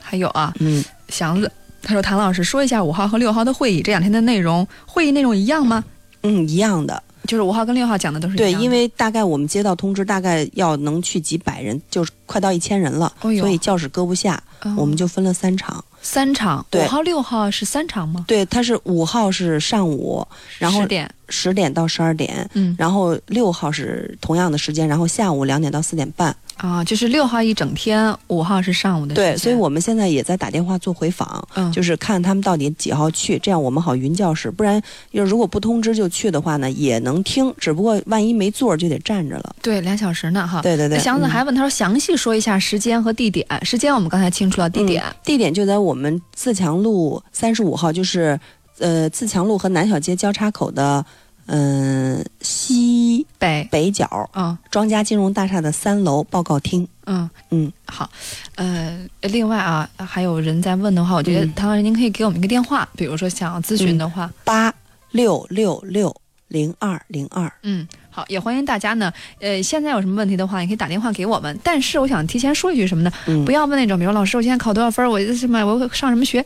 [0.00, 1.50] 还有啊，嗯，祥子。
[1.84, 5.84] 他说：“谭老师，说一下五号和六号的会议这两天的内容，会议内容一样吗？
[6.22, 7.02] 嗯，一样的。
[7.26, 15.82] 就是五号跟六号讲的都是一对，因为大概我们接到通知，大概要能去几百人，就是快到一千人了，哦所以教室搁不下，嗯我们就分了三场。
[16.02, 18.26] 三场，五号、六号是三场吗？
[18.28, 20.26] 对，它是五号是上午，
[20.58, 26.34] 然后十点，十点到十二点，嗯然后六号是同样的时间，然后下午两点到四点半。
[26.56, 29.12] 啊，就是六号一整天，五号是上午的。
[29.12, 34.48] 对，所以我们现在也在打电话做回访，嗯就是看他们到底几号去，这样我们好匀教室。
[34.48, 39.56] 不然，要如果不通知就去的话呢，也能听，只不过万一没座就得站着了。
[39.60, 40.62] 对两小时呢哈。
[40.62, 43.44] 对对对祥子嗯还问他说，详细说一下时间和地点。
[43.64, 48.38] 时间我们刚才清楚了，地点、嗯地点就在我们自强路三十五号，就是
[48.78, 51.04] 呃自强路和南小街交叉口的
[51.46, 53.68] 嗯、呃西北。
[53.70, 56.86] 北角嗯庄家金融大厦的三楼报告厅。
[57.06, 58.08] 嗯嗯，好，
[58.54, 64.72] 呃，另外啊，还有人在问的话，我觉得嗯唐老师您可以给我们一个电话，比如说想要咨询的话，八
[65.10, 66.14] 六六六
[66.48, 67.52] 零二零二。
[67.62, 71.58] 嗯，好，也欢迎大家呢，呃，现在有什么问题的话，你可以打电话给我们。
[71.62, 73.12] 但是我想提前说一句什么呢？
[73.26, 76.42] 嗯不要问那种，比如老师，我现在考多少分儿，我什么，我上什么学，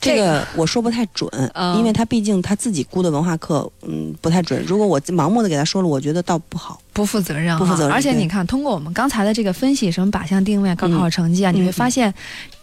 [0.00, 4.62] 这个我说不太准，嗯因为他毕竟他自己估的文化课，嗯，不太准。
[4.66, 6.80] 如果我盲目的给他说了，我觉得倒不好。
[6.92, 12.12] 不负责任哈，不负责任而且你看，通过我们刚才的这个分析，什么靶向定位、高考成绩啊，嗯你会发现，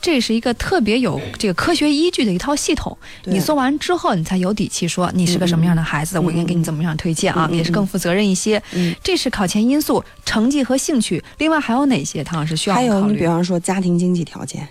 [0.02, 2.96] 这是一个特别有这个科学依据的一套系统。
[3.24, 8.62] 对你做完之后，你才有底气说你是个什么样的孩子，嗯我应该给你怎么样推荐啊，也是更负责任一些。
[8.74, 11.24] 嗯这是考前因素，成绩和兴趣。
[11.38, 13.14] 另外还有哪些，唐老师需要我还有，们考虑？
[13.14, 14.68] 你比方说家庭经济条件，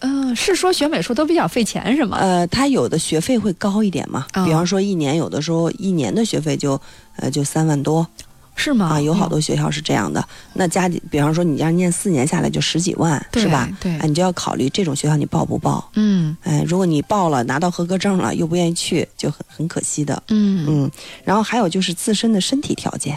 [0.00, 2.18] 嗯、是说学美术都比较费钱是吗？
[2.20, 6.80] 呃，他有的学费会高一点嘛，嗯比方说一年有的时候一年的学费就
[7.16, 8.06] 呃就三万多
[8.54, 8.86] 是吗？
[8.86, 10.26] 啊，有好嗯多学校是这样的。
[10.54, 13.68] 那家里，比方说你要念四年下来就十几万，是吧？
[13.80, 15.88] 对哎，你就要考虑这种学校你报不报。
[15.94, 20.20] 嗯哎，如果你报了拿到合格证了又不愿意去，就很很可惜的。
[20.28, 20.90] 嗯嗯，
[21.24, 23.16] 然后还有就是自身的身体条件，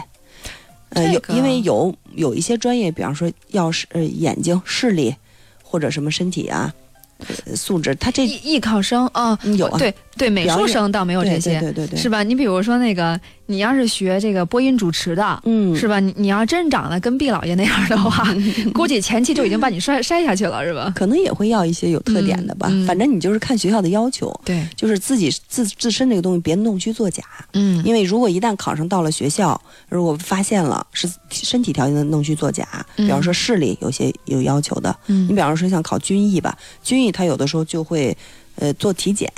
[0.90, 5.12] 呃，有这个因为有有一些专业，比方说要是呃眼睛视力
[5.72, 6.70] 或者什么身体啊、
[7.46, 12.22] 呃、素质，他这艺艺考生啊，嗯有啊对对，美术生倒没有这对些，对对对对是吧？
[12.22, 15.98] 你比如说那个，你要是学这个播音主持的，嗯是吧？
[16.00, 18.24] 你你要真长得跟毕老爷那样的话，
[18.72, 20.92] 估计前期就已经把你筛筛下去了，是吧？
[20.96, 22.68] 可能也会要一些有特点的吧。
[22.86, 27.22] 反正你就是看学校的要求，对，就是自己自自身这个东西别弄虚作假。
[27.54, 38.16] 嗯因为如果一旦考上到了学校，如果发现了是身体条件的弄虚作假，嗯比方说视力有些有要求的，嗯你比嗯，方说像考军艺吧，军艺他有的时候就会
[38.56, 39.30] 呃做体检，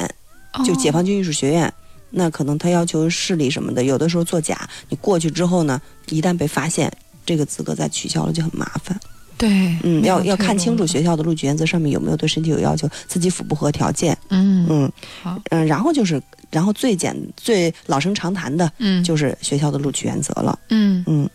[0.65, 1.73] 就解哦放军艺术学院。
[2.17, 6.93] 那可能他要求视力什么的，有的时候作假，你过去之后呢，一旦被发现，
[7.27, 8.99] 这个资格再取消了就很麻烦。
[9.37, 9.49] 对，
[9.83, 14.17] 嗯，要要看清楚学校的录取原则上面有没有对身体有要求，自己符不符合条件。
[14.29, 20.57] 嗯嗯好嗯，然后就是，然后最简最老生常谈的嗯就是学校的录取原则了。
[20.69, 21.29] 嗯，嗯，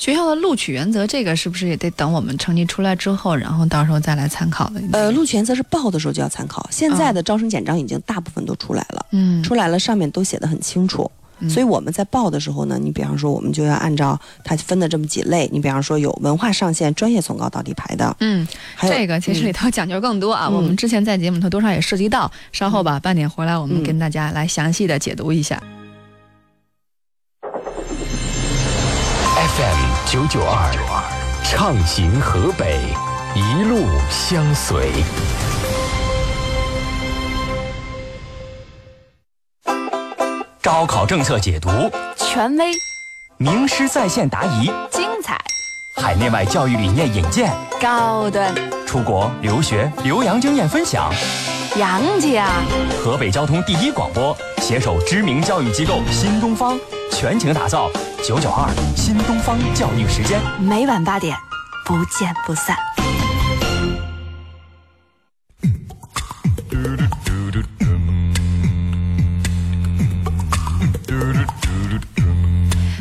[0.00, 4.80] 学校的录取原则，这个是不是也得等我们成绩出来之后，然后到时候再来参考的？
[4.92, 11.08] 呃，录取原则是报的时候就要参考，现在的招生简章已经大部分都出来了，嗯出来了上面都写的很清楚。
[11.42, 20.46] 嗯所以我们在报的时候呢，你比方说我们就要按照它分的这么几类，你比方说有文化上限、专业从高到底排的，嗯，还有这个其实里头讲究更多啊。
[20.48, 25.62] 嗯我们之前在节目里头多少也涉及到，稍后吧，半点回来我们嗯跟大家来详细的解读一下。
[29.40, 30.72] FM 九九二，
[31.44, 32.80] 畅行河北，
[33.32, 34.90] 一路相随。
[40.60, 41.68] 高考政策解读，
[42.16, 42.72] 权威、
[43.36, 45.38] 名师在线答疑，精彩、
[45.96, 48.52] 海内外教育理念引荐，高端、
[48.84, 51.08] 出国留学留洋经验分享。
[51.76, 52.48] 洋气啊！
[52.98, 56.76] 河北交通第一广播携手知名教育机构新东方，
[57.12, 57.88] 全情打造
[58.24, 60.40] 九九二新东方教育时间。
[60.58, 61.36] 每晚八点，
[61.86, 62.76] 不见不散。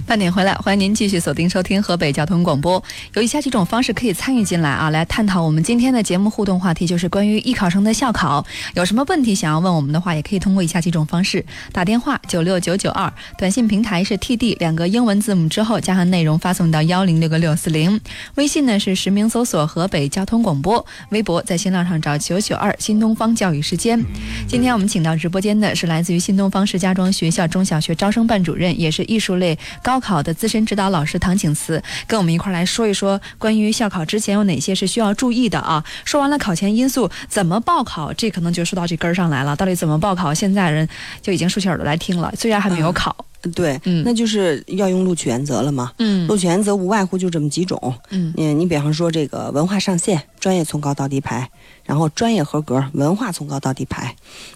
[0.09, 2.83] 半点回来，欢迎您继续锁定收听河北交通广播。
[3.13, 8.43] 有以下几种方式可以参与进来啊，来探讨我们今天的节目互动话题，就是关于艺考生的校考，
[8.73, 18.01] 有什么问题想要问我们的话，也可以通过以下几种方式：打电话九六九九二，短信平台是 TD 两个英文字母之后加上内容发送到幺零六个六四零，
[18.33, 24.03] 微信呢是实名搜索河北交通广播，微博在新浪上找九九二新东方教育时间。
[24.47, 35.83] 今天我们请到直播间的是来自于新东方石家庄学校中小学招生办主任，也是艺术类高考的资深指导老师唐景慈，跟我们一块儿来说一说关于校考之前有哪些是需要注意的啊。
[36.05, 39.55] 说完了考前因素，怎么报考，这可能就说到这根儿上来了。
[39.55, 40.87] 到底怎么报考，现在人
[41.21, 43.15] 就已经竖起耳朵来听了，虽然还没有考。
[43.55, 45.93] 对，那就是要用录取原则了嘛。
[45.99, 47.93] 嗯录取原则无外乎就这么几种。
[48.09, 51.49] 嗯你比方说这个文化上线，专业从高到低排，
[51.85, 54.13] 然后专业合格，文化从高到低排，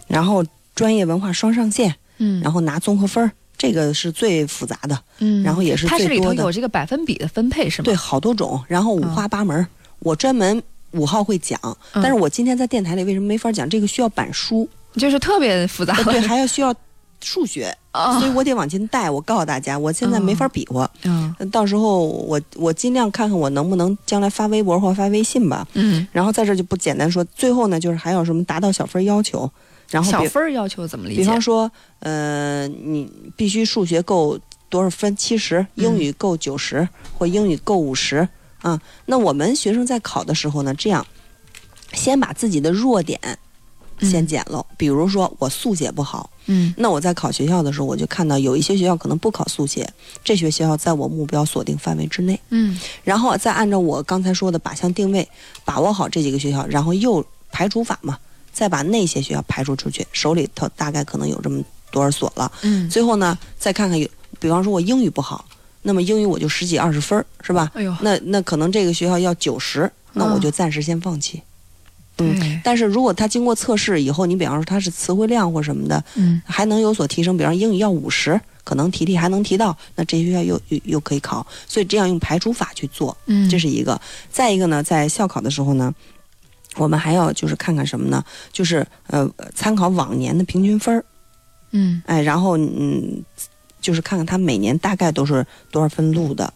[0.08, 0.44] 然后
[0.76, 3.32] 专业文化双上线，嗯然后拿综合分儿，
[3.64, 6.44] 这个是最复杂的，嗯然后也是它是里头最多的。
[6.44, 7.86] 有这个百分比的分配是吗？
[7.86, 9.66] 对，好多种，然后五花八门儿。
[10.00, 11.58] 我专门五号会讲，
[11.94, 13.70] 但是我今天在电台里为什么没法讲？
[13.70, 16.76] 这个需要板书，就是特别复杂呃对，还要需要
[17.22, 19.10] 数学，哦所以我得往前带。
[19.10, 20.90] 我告诉大家，我现在没法比划。
[21.04, 25.66] 嗯呃到时候我我尽量看看我能不能将来发微博或发微信吧。
[25.74, 27.24] 嗯，然后在这儿就不简单说。
[27.34, 29.50] 最后呢，就是还有什么达到小分要求，
[29.94, 31.22] 然后小分要求怎么理解？
[31.22, 35.16] 比方说，呃，你必须数学够多少分？
[35.16, 38.28] 七十，英语够九十、或英语够五十
[38.62, 38.82] 啊。
[39.06, 41.06] 那我们学生在考的时候呢，这样，
[41.94, 43.20] 先把自己的弱点
[44.02, 44.66] 先捡了。
[44.76, 49.88] 比如说我速写不好，嗯，那我在考学校的时候，我就看到有一些学校可能不考速写，
[50.24, 52.40] 这些学校在我目标锁定范围之内。
[52.50, 55.30] 嗯然后再按照我刚才说的靶向定位，
[55.64, 58.18] 把握好这几个学校，然后又排除法嘛，
[58.54, 61.62] 再把那些学校排除出去，手里头大概可能有这么
[61.92, 62.50] 多少所了。
[62.62, 64.08] 嗯最后呢，再看看有，
[64.40, 65.44] 比方说我英语不好，
[65.82, 67.72] 那么英语我就十几二十分儿，是吧？
[67.74, 71.42] 哎呦那那可能这个学校要九十，那我就暂时先放弃。
[72.20, 84.00] 嗯对，但是如果他经过测试以后，你比方说他是词汇量或什么的，嗯还能有所提升，比方英语要五十，可能提提还能提到，那这些学校又又又可以考，所以这样用排除法去做，嗯这是一个。
[84.32, 85.92] 再一个呢，在校考的时候呢，
[86.76, 88.24] 我们还要就是看看什么呢？
[88.52, 91.06] 就是呃，参考往年的平均分儿，
[91.72, 93.24] 嗯哎，然后嗯，
[93.82, 96.52] 就是看看他每年大概都是多少分录的，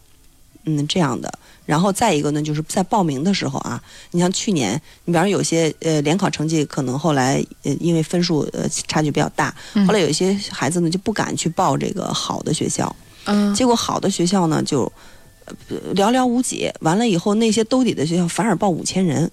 [0.64, 1.32] 嗯，这样的。
[1.64, 14.90] 然后再一个呢，就是在报名的时候啊，你像去年，你比方说有些呃联考成绩可能后来呃因为分数呃差距比较大，嗯后来有一些孩子呢就不敢去报这个好的学校，嗯结果好的学校呢就。
[15.70, 19.30] 呃寥寥无几，完了以后，那些兜底的学校反而报五千人，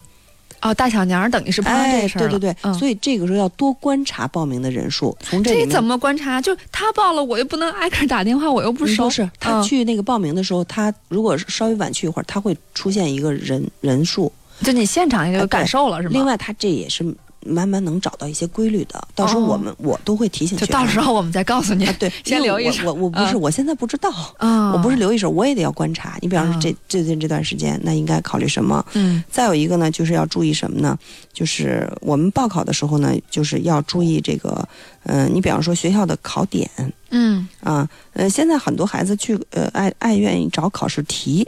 [0.61, 2.29] 哦，大小年儿等于是碰这事儿了。
[2.29, 6.41] 对对对，嗯所以这个时候要多观察报名的人数，从这里面这怎么观察？
[6.41, 9.05] 就他报了，我又不能挨个打电话，我又不熟。
[9.05, 14.31] 不是他嗯去那个报名的时候，他如果稍微晚去一会儿，他会出现一个人人数，
[14.63, 16.13] 就你现场也有感受了，是吗？
[16.13, 17.03] 另外，他这也是
[17.45, 19.08] 慢慢能找到一些规律的。
[19.15, 20.65] 到时候我们、我都会提醒就。
[20.67, 21.86] 到时候我们再告诉你。
[21.86, 22.86] 啊，对， 先留一手。
[22.88, 26.17] 我我我不是，嗯我现在不知道，啊，我不是留一手，我也得要观察。
[26.21, 28.84] 你比方说这嗯最近这段时间，那应该考虑什么？
[28.93, 30.97] 嗯再有一个呢，就是要注意什么呢？
[31.31, 34.67] 就是我们报考的时候呢，就是要注意这个，
[35.03, 36.69] 呃，你比方说学校的考点
[37.12, 41.47] 嗯啊，呃，现在很多孩子去呃爱爱愿意找考试题，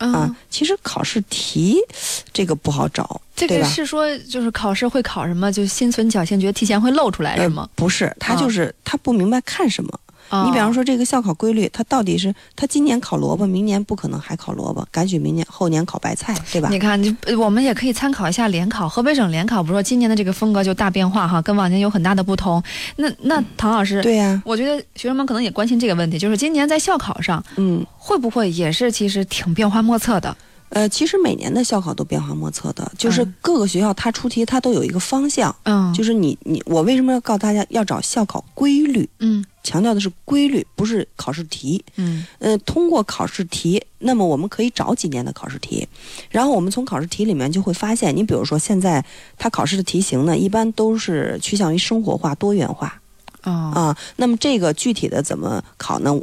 [0.00, 1.78] 啊嗯，，其实考试题
[2.32, 3.46] 这个不好找，这？
[3.58, 5.52] 个是说就是考试会考什么？
[5.52, 7.70] 就心存侥幸，觉得提前会露出来是吗呃？
[7.76, 10.00] 不是，他啊就是他不明白看什么。
[10.46, 16.68] 你比方说这个校考规律，它到底是他今年考萝卜，明年不可能还考萝卜，赶紧明年后年考白菜，对吧？
[16.70, 17.00] 你看，
[17.38, 22.62] 我们也可以参考一下联考，河北省联考，不是说今年的这个风格就大变化哈，跟往年有很大的不同。
[22.96, 30.36] 那那唐老师，对呀、我觉得学生们可能也关心这个问题，就是今年在校考上嗯，会不会也是其实挺变化莫测的？
[30.70, 39.08] 呃，其实每年的校考都变化莫测的，就是嗯各个学校它出题它都有一个方向，嗯，就是你你我为什么要告诉大家要找校考规律？
[39.18, 41.84] 嗯强调的是规律，不是考试题。
[41.96, 45.86] 嗯呃，通过考试题，那么我们可以找几年的考试题，
[46.30, 49.04] 然后我们从考试题里面就会发现，你比如说现在
[49.36, 53.00] 他考试的题型呢，一般都是趋向于生活化、多元化
[53.42, 53.96] 哦啊。
[54.16, 56.18] 那么这个具体的怎么考呢？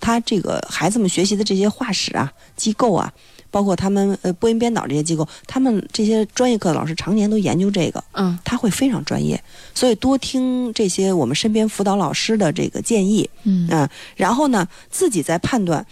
[0.00, 3.10] 他这个孩子们学习的这些画室啊、机构啊，
[3.50, 9.42] 包括他们呃播音编导这些机构，他们这些专业课的老师常年都研究这个，嗯他会非常专业，
[9.74, 15.84] 所以多听这些我们身边辅导老师的这个建议，嗯嗯，然后呢，自己再判断，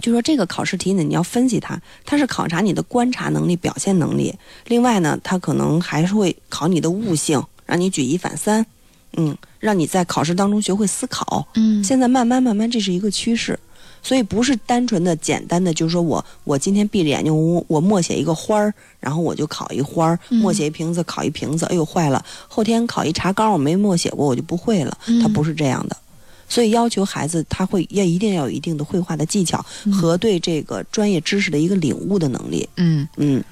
[0.00, 4.34] 就说这个考试题呢，你要分析它，它是考察你的观察能力、表现能力，
[4.66, 8.64] 另外呢，它可能还是会考你的悟性，让你举一反三，
[9.16, 11.48] 嗯，让你在考试当中学会思考。
[11.54, 13.58] 嗯现在慢慢慢慢，这是一个趋势。
[14.06, 20.38] 所以不是单纯的简单的，就是说我我今天闭着眼睛，我我默写一个花儿，然后我就考一花儿，嗯。
[20.38, 25.20] 默写一瓶子考一瓶子，哎呦坏了，后天考一茶缸，我没默写过，我就不会了，嗯。
[25.20, 25.96] 它不是这样的。
[26.48, 29.58] 所以要求孩子他会要一定要有一定的绘画的技巧
[29.92, 32.68] 和对这个专业知识的一个领悟的能力。
[32.76, 33.08] 嗯。
[33.16, 33.42] 嗯，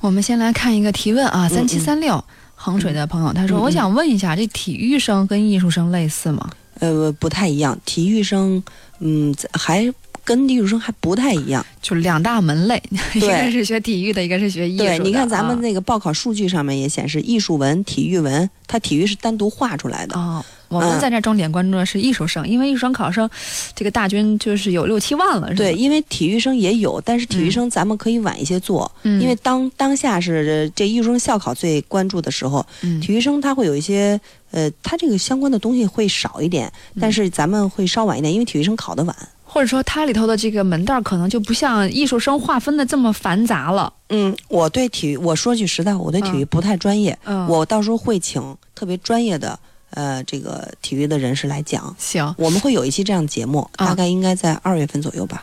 [0.00, 2.22] 我们先来看一个提问啊，三七三六
[2.54, 6.48] 衡水的朋友他说，我想问一下，这体育生跟艺术生类似吗？
[6.80, 8.62] 呃，不太一样，体育生，
[9.00, 9.92] 嗯，还
[10.24, 11.64] 跟艺术生还不太一样。
[11.80, 12.82] 就两大门类，
[13.14, 14.98] 一个是学体育的，一个是学艺术的。
[14.98, 20.18] 对，你看咱们啊那个报考数据上面也显示，艺术文、体育文，它体育是单独划出来的。
[20.18, 23.30] 哦，我们嗯在这儿重点关注的是艺术生，因为艺术生考生
[23.74, 39.14] 这个大军就是有六七万了，对，因为体育生也有，但是体育生咱们可以晚一些做，嗯因为当当下是这艺术生校考最关注的时候，嗯体育生他会有一些呃，它这个相关的东西会少一点，嗯但是咱们会稍晚一点，因为体育生考得晚。
[39.50, 43.90] 或者说它里头的这个门道可能就不像艺术生划分的这么繁杂了。
[44.10, 49.58] 嗯，我对体育，我说句实在话，我对体育不太专业，嗯我到时候会请特别专业的
[49.90, 51.96] 呃这个体育的人士来讲。
[51.98, 55.42] 行，我们会有一期这样的节目，啊大概应该在二月份左右吧。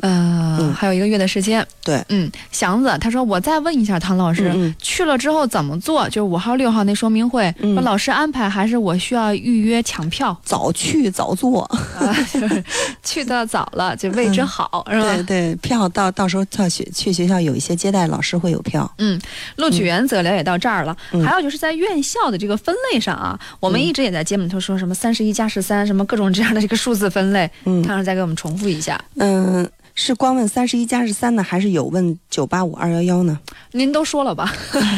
[0.00, 1.64] 呃，嗯还有一个月的时间。
[1.84, 6.06] 对，嗯，祥子他说，我再问一下唐老师，嗯嗯去了之后怎么做？
[6.08, 10.36] 就是五号、六号那说明会，嗯说老师安排还是我需要预约抢票？
[10.44, 11.62] 早去早做，
[11.98, 12.64] 啊，就是
[13.02, 15.14] 去的早了 就位置好，是吧？
[15.14, 18.90] 对对，票到到时候到学去学校有一些接待老师会有票。
[18.98, 19.20] 嗯，
[19.56, 29.00] 录取原则了解到这儿了，嗯还有就是在院校的这个分类上啊，我们一直也在节目里头说什么三十一加十三，什么各种这样的这个数字分类，嗯唐老师再给我们重复一下。
[29.16, 33.38] 嗯，是光问三十一加十三呢，还是有问九八五二幺幺呢？
[33.72, 34.52] 您都说了吧？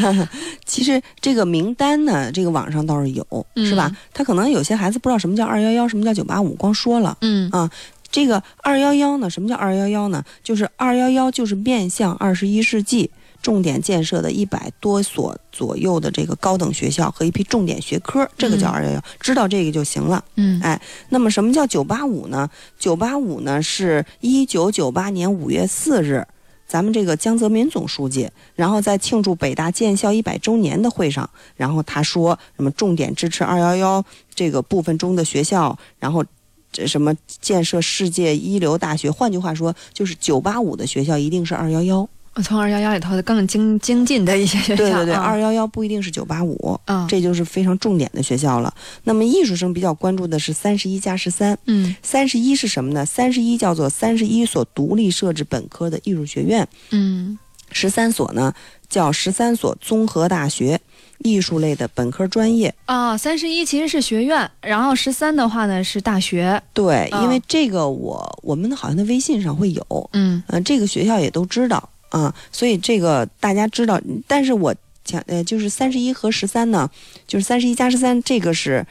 [0.65, 3.95] 其实这个名单呢，这个网上倒是有，嗯是吧？
[4.15, 7.17] 他可能有些孩子不知道什么叫二幺幺，什么叫九八五，光说了。
[7.21, 7.71] 嗯啊，
[8.11, 10.25] 这个二幺幺呢，什么叫二幺幺呢？
[10.43, 13.11] 就是二幺幺就是面向二十一世纪
[13.47, 20.25] 重点建设的一百多所左右的这个高等学校和一批重点学科，这个叫嗯二幺幺，知道这个就行了。
[20.35, 22.51] 嗯哎，那么什么叫九八五呢？
[22.77, 26.27] 九八五呢是一九九八年五月四日。
[26.67, 34.05] 咱们这个江泽民总书记，然后在庆祝北大建校一百周年的会上，然后他说什么重点支持二幺幺
[34.35, 36.25] 这个部分中的学校，然后
[36.73, 39.09] 这什么建设世界一流大学。
[39.09, 42.09] 换句话说，就是九八五的学校一定是二幺幺。
[42.43, 48.73] 从二幺幺里头的更精精进的一些学校，对对对，啊二幺幺不一定是九八五，嗯这就是非常重点的学校了。
[49.05, 53.07] 那么艺术生比较关注的是三十一加十三，嗯三十一是什么呢？
[53.07, 57.39] 三十一叫做三十一所独立设置本科的艺术学院，嗯
[57.73, 58.53] 十三所呢
[58.89, 60.81] 叫十三所综合大学
[61.19, 62.73] 艺术类的本科专业。
[62.85, 74.01] 啊，三十一其实是学院，然后十三的话呢是大学，对，嗯因为这个我我们好像在微信上会有，嗯嗯、这个学校也都知道啊、所以这个大家知道。
[74.27, 76.91] 但是我讲呃，就是三十一和十三呢，
[77.27, 78.87] 就是三十一加十三，这个是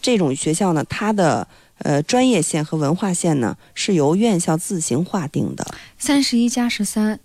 [0.00, 1.46] 这种学校呢，它的
[1.78, 5.66] 呃专业线和文化线呢是由院校自行划定的。
[5.98, 7.18] 三十一加十三，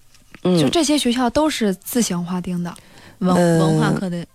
[0.43, 2.73] 嗯，就这些学校都是自行划定的
[3.19, 4.25] 文、呃文化课的，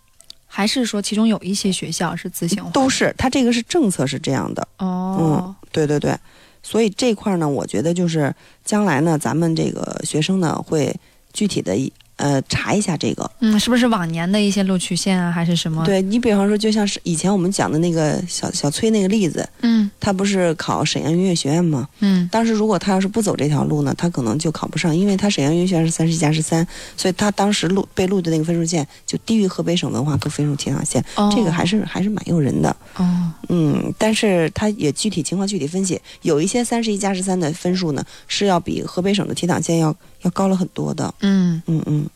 [0.47, 2.70] 还是说其中有一些学校是自行划？
[2.70, 4.66] 都是，它这个是政策是这样的。
[4.79, 6.16] 哦，对对对，
[6.64, 10.92] 所以这块呢，我觉得就是将来呢，咱们这个学生呢会
[11.33, 11.77] 具体的
[12.16, 13.31] 呃查一下这个。
[13.40, 21.88] 嗯，是不是往年的一些录取线啊，还是什么？，对你比方说，就像是以前我们讲的那个小小崔那个例子，嗯他不是考沈阳音乐学院吗？
[22.00, 32.74] 嗯当时如果他要是不走这条路呢，他可能就考不上，因为他沈阳音乐学院是三十加十三，所以他当时录被录的那个分数线就低于河北省文化课分数提档线，哦这个还是还是蛮诱人的。
[32.96, 41.14] 哦，嗯，但是他也具体情况具体分析，有一些三十一加十三的分数呢，是要比河北省的提档线要要高了很多的。
[41.20, 41.62] 嗯。
[41.66, 42.06] 嗯嗯，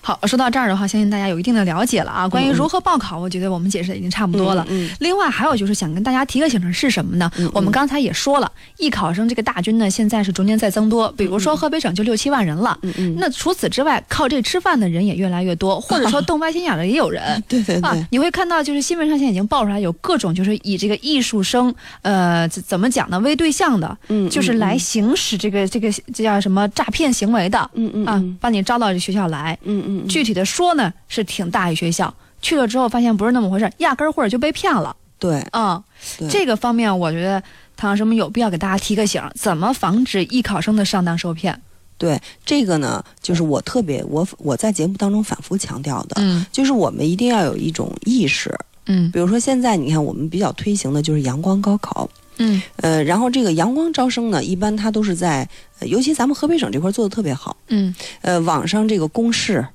[0.00, 2.28] 好，说到这儿的话，相信大家有一定的了解了啊。
[2.28, 4.66] 关于如何报考，我觉得我们解释的已经差不多了。
[4.70, 7.30] 嗯另外还有就是想跟大家提个醒的是什么呢？
[7.52, 11.10] 我们刚才也说了，艺考生这个大军呢，现在是逐年在增多。
[11.12, 17.22] 比如说河北省就六七万人了，嗯嗯，那除此之外，靠这吃饭的人也越来越多， 或者说动歪心眼的也有人。
[17.48, 34.94] 对对对，啊，你会看到，就是新闻上现在已经爆出来有各种就是以这个艺术生，呃，怎怎么讲呢，为对象的，嗯就是来行使这个这个这叫什么诈骗行为的，嗯嗯啊，把你招到这学校来，嗯嗯嗯，具体的说呢，是挺大一学校，去了之后发现不是那么回事，压根儿或者就被骗了。
[35.18, 35.82] 对啊、
[36.28, 37.42] 这个方面我觉得
[37.76, 41.58] 唐老师们有必要给大家提个醒，怎么防止艺考生的上当受骗？
[41.96, 48.52] 对这个呢，就是我特别我我在节目当中反复强调的，嗯就是我们一定要有一种意识。
[48.86, 52.06] 嗯比如说现在你看我们比较推行的就是阳光高考，
[52.38, 52.60] 嗯。
[52.76, 55.48] 呃，然后这个阳光招生呢，一般它都是在，
[55.80, 57.56] 呃尤其咱们河北省这块做的特别好。
[57.68, 57.94] 嗯。
[58.22, 59.66] 呃，网上这个公示，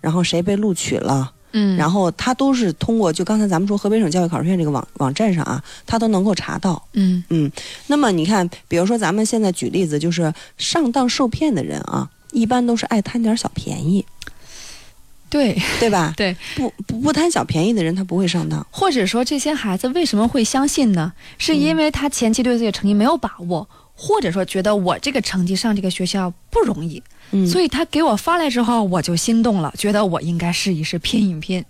[0.00, 6.82] 然后谁被录取了，嗯，然后它都是通过就刚才咱们说河北省教育考试院这个网网站上啊，它都能够查到。
[6.94, 7.22] 嗯。
[7.28, 7.50] 嗯，
[7.88, 14.04] 那么你看，比如说咱们现在举例子，就是上当受骗的人啊，一般都是爱贪点小便宜，
[15.30, 16.12] 对对吧？
[16.18, 18.66] 对，不不不贪小便宜的人，他不会上当。
[18.70, 21.12] 或者说这些孩子为什么会相信呢？
[21.38, 31.60] 是因为他前期对自己的成绩没有把握，或者说觉得我这个成绩上这个学校不容易，嗯，所以他给我发来之后我就心动了，觉得我应该试一试拼一拼。
[31.60, 31.64] 嗯，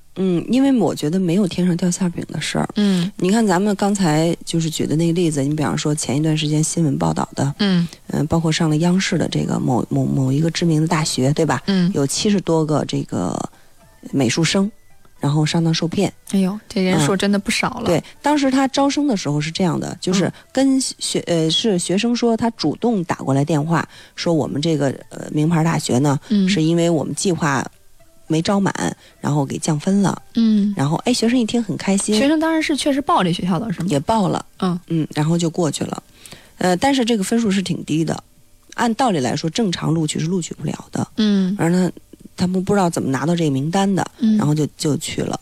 [0.49, 2.69] 因为我觉得没有天上掉馅饼的事儿。
[2.77, 11.63] 嗯你看咱们刚才就是举的那个例子，你比方说前一段时间新闻报道的，嗯嗯、包括上了央视的这个某某某一个知名的大学，对吧？
[11.67, 13.39] 嗯，有七十多个这个
[14.11, 14.71] 美术生，
[15.21, 16.13] 然后上当受骗。
[16.33, 17.87] 哎呦，这人数真的不少了。
[17.87, 27.65] 对，当时他招生的时候是这样的，就是嗯跟学呃是学生说他主动打过来电话，说我们这个呃名牌大学呢，嗯是因为我们计划
[28.31, 28.73] 没招满，
[29.21, 30.23] 然后给降分了。
[30.35, 33.87] 嗯，然后哎，学生一听很开心，学生当然是确实报这学校了，是吗？
[33.91, 36.03] 也报了，嗯嗯，然后就过去了。
[36.59, 38.23] 呃，但是这个分数是挺低的，
[38.75, 41.07] 按道理来说，正常录取是录取不了的。
[41.17, 41.91] 嗯而呢，
[42.37, 45.39] 他们不知道怎么拿到这个名单的，嗯，然后就就去了。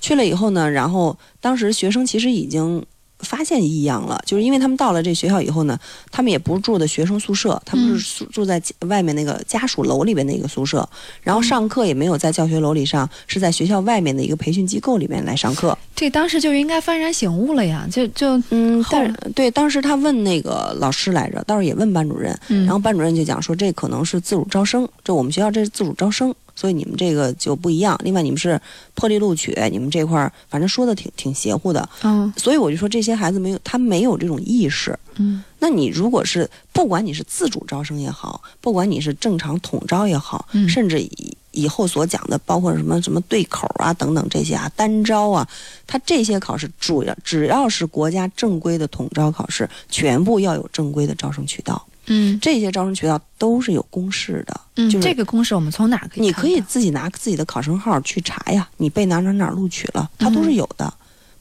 [0.00, 2.84] 去了以后呢，然后当时学生其实已经
[3.20, 5.78] 发现异样了，就是因为他们到了这学校以后呢，
[6.10, 10.88] 他们也不是住的学生宿舍，他们是住住在外面那个家属楼里边的一个宿舍，
[11.22, 15.76] 然后上课也没有在教学楼里上，是在学校外面的一个培训机构里面来上课。
[15.94, 22.64] 这当时就应该幡然醒悟了呀，就就嗯，后但对，当时他问那个老师来着，倒是也问班主任，嗯。
[22.64, 27.96] 然后班主任就讲说，这可能是自主招生，这我们学校这是自主招生，所以你们这个就不一样。
[28.02, 28.60] 另外，你们是
[28.96, 34.98] 破例录取，你们这块儿反正说的挺挺邪乎的，嗯所以我就说这些孩子没有，他没有这种意识。
[35.20, 45.48] 嗯那你如果是不管你是自主招生也好，不管你是正常统招也好，嗯甚至以以后所讲的，包括什么什么对口啊等等这些啊，单招啊，
[45.86, 54.60] 他这些考试主要只要是国家正规的统招考试，全部要有正规的招生渠道，嗯这些招生渠道都是有公示的。
[54.76, 56.22] 嗯，就是这个公式我们从哪儿可以？
[56.22, 56.60] 你可以。
[56.62, 60.92] 自己拿自己的考生号去查呀，你被哪哪哪儿录取了，它都是有的，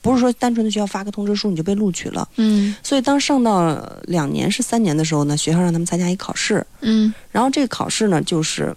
[0.01, 2.27] 不是说单纯的学校发个通知书你就被录取了。
[2.35, 8.75] 嗯所以当上到两年是三年的时候呢，学校让他们参加一考试，嗯然后这个考试呢就是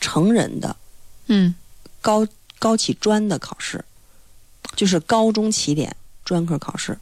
[0.00, 0.76] 成人的
[1.26, 1.54] 嗯
[2.00, 2.26] 高
[2.58, 3.84] 高起专的考试，
[4.76, 5.94] 就是高中起点
[6.24, 6.96] 专科考试。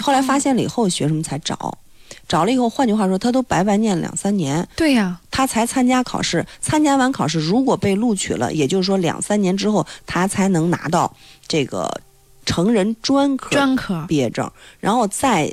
[0.00, 1.78] 后来发现了以后，学生们才找，
[2.26, 6.44] 找了以后，换句话说，他都白白念两三年，对呀，他才参加考试。
[6.60, 11.14] 参加完考试，如果被录取了，也就是说两三年之后，他才能拿到
[11.46, 12.00] 这个
[12.46, 14.04] 成人专科专科。
[14.08, 14.50] 毕业证，
[14.80, 15.52] 然后再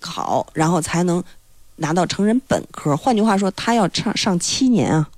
[0.00, 1.22] 考，然后才能
[1.76, 2.96] 拿到成人本科。
[2.96, 5.08] 换句话说，他要上上七年啊，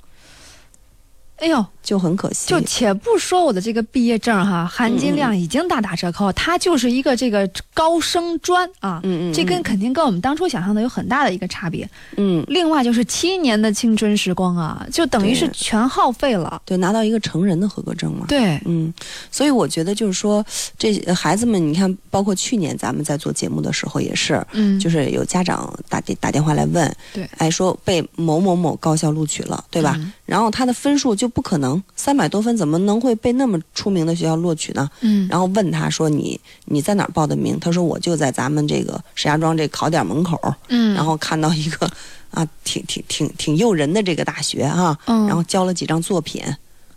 [1.36, 2.48] 哎呦，就很可惜。
[2.48, 11.88] 就且不说我的这个毕业证哈，含金量已经大打折扣，它就是一个这个高升专啊，嗯嗯，这跟肯定跟我们当初想象的有很大的一个差别。
[12.16, 16.60] 嗯，另外就是七年的青春时光啊，就等于是全耗费了。
[16.64, 18.24] 对，拿到一个成人的合格证嘛。
[18.26, 18.92] 对，嗯，
[19.30, 20.44] 所以我觉得就是说，
[20.78, 29.94] 这呃孩子们，你看，包括去年咱们在做节目的时候也是，嗯，就是有家长打电打电话来问，对哎，说被某某某高校录取了，对吧？
[29.98, 34.90] 嗯然后他的分数就不可能三百多分，怎么能会被那么出名的学校录取呢？
[35.00, 37.58] 嗯，然后问他说你你在哪儿报的名？
[37.60, 41.90] 他说我就在咱们这个石家庄这考点门口，嗯，然后看到一个
[42.30, 46.42] 啊挺挺挺挺诱人的这个大学哈、嗯，然后交了几张作品，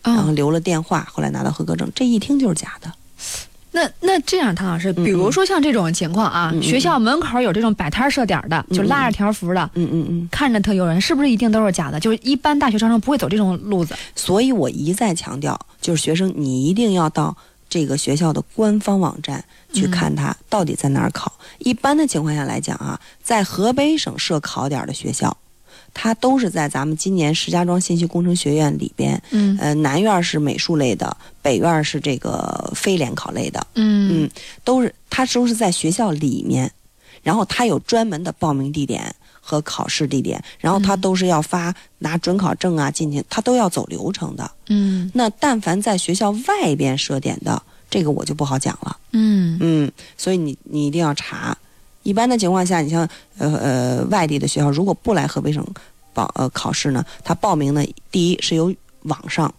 [0.03, 2.91] 然后嗯，留了电话，后来拿到合格证，这一听就是假的。
[3.77, 10.29] 那那这样，唐老师，比如说像这种情况啊，学校门口有这种摆摊设点的，就拉着条幅的，嗯嗯嗯。
[10.31, 11.99] 看着特诱人，是不是一定都是假的？
[11.99, 13.95] 就是一般大学招生不会走这种路子。
[14.15, 17.37] 所以我一再强调，就是学生你一定要到
[17.69, 21.31] 这个学校的官方网站去看它到底在哪儿考。
[21.59, 25.37] 一般的情况下来讲啊，在河北省设考点的学校，
[25.93, 34.31] 它都是在咱们今年石家庄信息工程学院里边，嗯呃，南院是美术类的，北院是这个非联考类的，嗯嗯，
[34.63, 36.71] 都是它都是在学校里面，
[37.23, 44.49] 然后它有专门的报名地点和考试地点，然后它嗯都是要发拿准考证啊进去，它都要走流程的。
[44.67, 48.97] 嗯那但凡在学校外边设点的，这个我就不好讲了。
[49.13, 51.57] 嗯嗯，所以你你一定要查。
[52.07, 53.05] 一般的情况下，你像
[53.37, 55.61] 呃呃外地的学校，如果不来河北省
[56.13, 59.53] 报呃考试呢，他报名呢，第一是由网上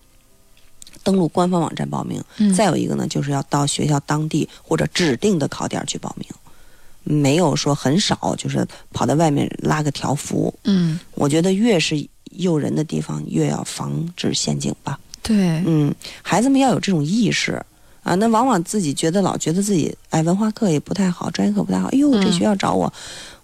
[1.05, 6.27] 登录官方网站报名，嗯，再有一个呢，就是要到学校当地或者指定的考点去报名。
[7.05, 10.53] 没有说很少，就是跑到外面拉个条幅。
[10.65, 14.99] 嗯，我觉得越是诱人的地方，越要防止陷阱吧。
[15.23, 17.63] 对，嗯，孩子们要有这种意识
[18.09, 18.15] 啊。
[18.17, 21.89] 那往往自己觉得老觉得自己哎文化课也不太好，专业课不太好。
[21.89, 22.93] 哎呦，这嗯学校找我，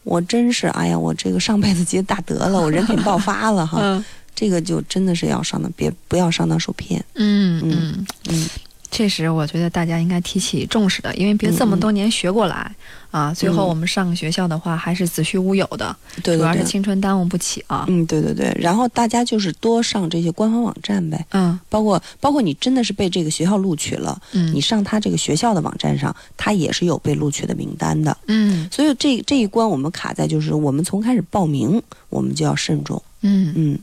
[0.02, 3.78] 我真是哎呀，我这个上辈子积大德了，我人品爆发了哈。
[3.82, 4.04] 嗯
[4.36, 7.02] 这个就真的是要上当，别不要上当受骗。
[7.14, 8.48] 嗯嗯嗯，
[8.95, 12.72] 确实，我觉得大家应该提起重视的，因为别这么多年学过来、
[13.11, 17.84] 啊，最后我们上个学校的话还是子虚乌有的，对对对主要是青春耽误不起啊。
[17.88, 18.57] 嗯，对对对。
[18.57, 21.26] 然后大家就是多上这些官方网站呗。
[21.32, 28.16] 嗯，包括包括你真的是被这个学校录取了，嗯你上他这个学校的网站上，他也是有被录取的名单的。
[28.28, 33.03] 嗯所以这这一关我们卡在就是我们从开始报名，我们就要慎重。
[33.22, 33.78] 嗯嗯，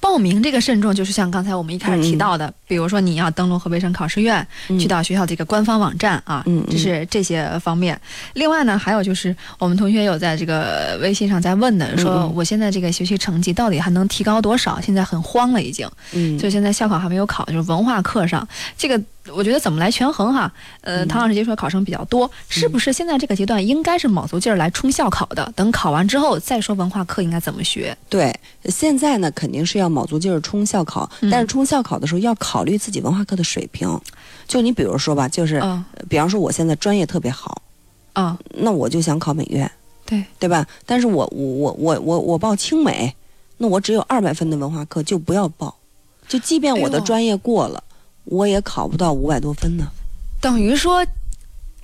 [0.00, 8.00] 报名这个慎重，就是像刚才我们一开始提到的，比如说你要登录河北省考试院，嗯去到学校这个官方网站啊，嗯嗯这是这些方面。
[8.34, 14.80] 另外呢，还有就是我们同学有在这个微信上在问的，说我现在这个学习成绩到底还能提高多少？
[14.80, 15.88] 现在很慌了已经。
[16.12, 18.46] 嗯就现在校考还没有考，就是文化课上
[18.76, 19.00] 这个，
[19.34, 20.52] 我觉得怎么来权衡哈？
[20.80, 25.52] 呃，嗯唐老师接触的考生比较多，是不是现在这个阶段应该是卯足劲儿来冲校考的？
[25.56, 27.96] 等考完之后再说文化课应该怎么学？
[28.08, 33.88] 对，现在呢肯定是要卯足劲儿冲校考，嗯但是冲校考的时候要考虑自己文化课的水平。
[34.46, 37.62] 就你比如说吧，就是、嗯比方说我现在专业特别好，
[38.12, 39.68] 啊，那我就想考美院，
[40.04, 40.64] 对对吧？
[40.84, 43.12] 但是我我我我我我报清美，
[43.56, 45.76] 那我只有二百分的文化课就不要报，
[46.28, 47.82] 就即便我的专业过了，
[48.26, 49.88] 我也考不到五百多分呢。
[50.40, 51.02] 等于说，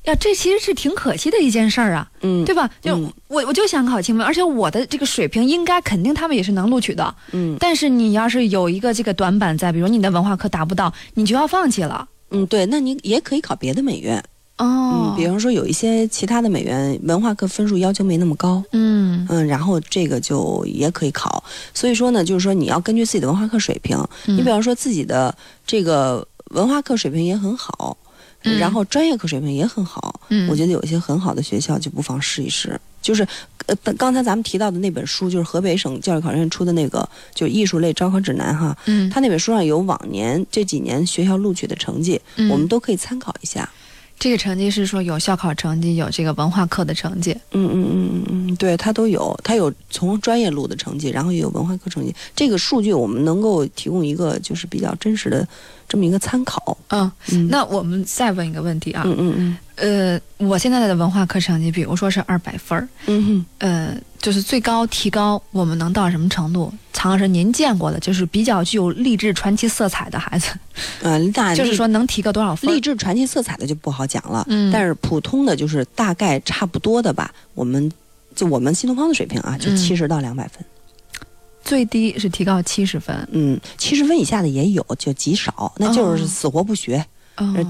[0.05, 2.71] 呀，这其实是挺可惜的一件事儿啊，嗯，对吧？
[2.81, 7.15] 就、嗯我我就想考清美，而且我的这个水平应该肯定他们也是能录取的。
[7.33, 12.07] 嗯但是你要是有一个这个短板在，比如你的文化课达不到，你就要放弃了。
[12.31, 14.23] 嗯，对，那你也可以考别的美院，
[14.59, 21.43] 哦嗯，比方说有一些其他的美院文化课分数要求没那么高，嗯嗯，然后这个就也可以考。
[21.73, 25.35] 所以说呢，就是说你要根据自己的文化课水平，嗯你比方说自己的
[25.67, 27.97] 这个文化课水平也很好，
[28.45, 32.81] 嗯然后专业课水平也很好，嗯我觉得有一些很好的学校就不妨试一试。
[33.01, 33.27] 就是
[33.67, 38.77] 呃，刚才咱们提到的那本书，就是河北省教育考试院出的那个，就是艺术类招考指南哈。
[38.87, 43.69] 嗯他那本书上有往年这几年学校录取的成绩，嗯我们都可以参考一下。
[44.23, 47.33] 这个成绩是说有校考成绩，有这个文化课的成绩。
[47.51, 52.15] 嗯嗯嗯嗯嗯，对，它都有，它有从专业录的成绩，然后也有文化课成绩。
[52.37, 55.45] 这个数据我们能够提供一个就是比较真实的
[55.89, 56.79] 这么一个参考。
[56.91, 66.73] 嗯，嗯那我们再问一个问题啊，嗯嗯嗯呃，我现在的文化课成绩，比如说是二百分儿，嗯哼，呃，就是最高提高，我们能到什么程度？
[66.93, 70.53] 常老师，您见过的，就是比较具有励志传奇色彩的孩子，
[71.03, 72.73] 呃，那 就是说能提高多少分？
[72.73, 74.47] 励志传奇色彩的就不好讲了。
[74.49, 77.35] 嗯但是普通的就是大概差不多的吧。
[77.55, 77.91] 我们
[78.37, 80.65] 就我们新东方的水平啊，就嗯七十到两百分。
[81.65, 87.05] 最低是提高七十分，嗯，七十分以下的也有，就极少，那就是哦死活不学，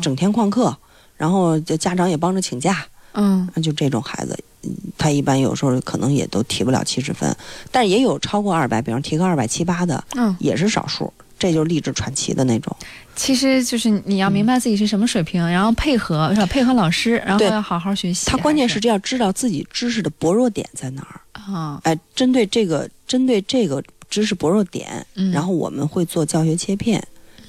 [0.03, 0.77] 整天旷课，
[1.17, 2.85] 然后就家长也帮着请假。
[3.15, 7.35] 嗯那就这种孩子，嗯他一般有时候可能也都提不了七十分，
[7.71, 11.13] 但也有超过二百，比方提个二百七八的，嗯，也是少数。
[11.39, 12.77] 这就是励志传奇的那种。
[13.17, 16.47] 其实就是你要明白自己是什么水平，然后配合是吧？
[16.47, 18.27] 配合老师，然后对要好好学习。
[18.27, 21.21] 他关键是这要知道自己知识的薄弱点在哪儿。
[21.33, 27.03] 啊，哎，针对这个，针对这个知识薄弱点，嗯然后我们会做教学切片，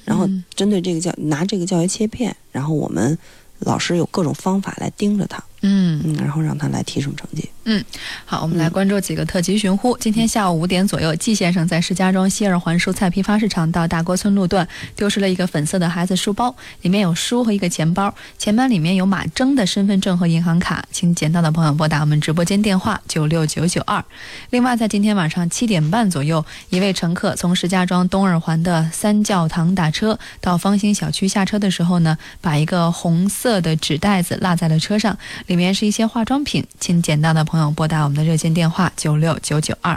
[0.04, 3.16] 然后嗯针对这个教拿这个教学切片，然后我们
[3.60, 7.48] 老师有各种方法来盯着他，嗯嗯，然后让他来提升成绩。
[7.66, 7.82] 嗯
[8.26, 9.96] 好，我们来关注几个特级寻呼。
[9.96, 24.04] 今天下午五点左右，季先生在石家庄西二环蔬菜批发市场到大郭村路段丢失了一个粉色的孩子书包，里面有书和一个钱包，钱包里面有马征的身份证和银行卡，请捡到的朋友拨打我们直播间电话九六九九二。
[24.50, 35.16] 另外，在今天晚上七点半左右，一位乘客从石家庄东二环的三教堂打车到方兴小区下车的时候呢，把一个红色的纸袋子落在了车上，
[35.54, 39.96] 里面是一些化妆品，请捡到的朋友拨打我们的热线电话九六九九二。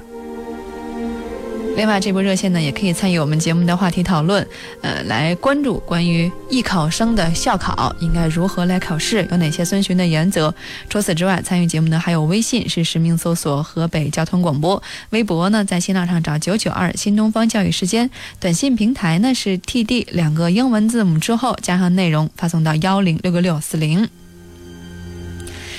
[1.75, 4.47] 另外，这波热线呢，也可以参与我们节目的话题讨论，
[4.83, 10.53] 呃，来关注关于艺考生的校考应该如何来考试，有哪些遵循的原则。
[10.87, 18.07] 除此之外，参与节目的还有微信是实名搜索河北交通广播，微博呢在新浪上找九九二新东方教育时间，
[18.39, 24.07] 短信平台呢是 TD 两个英文字母之后加上内容发送到幺零六个六四零。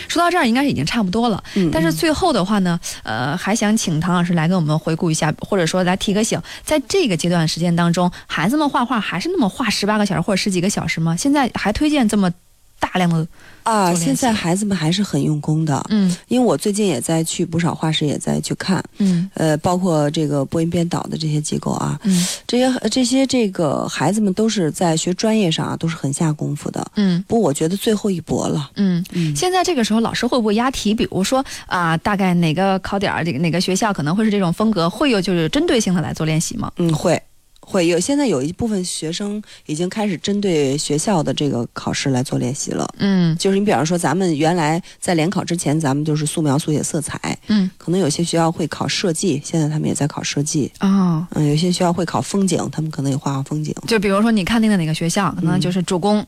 [0.09, 1.43] 说到这儿，应该是已经差不多了。
[1.55, 11.15] 嗯但是最后的话呢，呃，还想请唐老师来给我们回顾一下，或者说来提个醒，在这个阶段时间当中，孩子们画画还是那么画十八个小时或者十几个小时吗？
[11.17, 12.33] 现在还推荐这么
[12.81, 13.27] 大量的
[13.63, 15.85] 啊，现在孩子们还是很用功的。
[15.91, 26.87] 嗯因为我最近也在去不少画室，也在去看，嗯呃，包括这个播音编导的这些机构啊，嗯这些这些这个孩子们都是在学专业上啊，都是很下功夫的。
[26.95, 28.71] 嗯不过我觉得最后一搏了。
[28.77, 29.05] 嗯。
[29.13, 30.95] 嗯，现在这个时候，老师会不会押题？
[30.95, 36.73] 比如说啊、大概哪个考点儿，这个哪个学校可能会是这种风格，会有就是针对性的来做练习吗？
[36.79, 37.21] 嗯，会
[37.69, 38.01] 会有。
[38.01, 42.89] 现在有一部分学生已经开始针对学校的这个考试来做练习了。
[42.99, 50.73] 嗯就是你比方说，咱们原来在联考之前，咱们就是素描、速写、色彩，嗯可能有些学校会考设计，现在他们也在考设计。
[50.81, 53.75] 哦，嗯，有些学校会考风景，他们可能也画画风景。
[53.87, 56.25] 就比如说你看定的哪个学校，可能嗯就是主攻，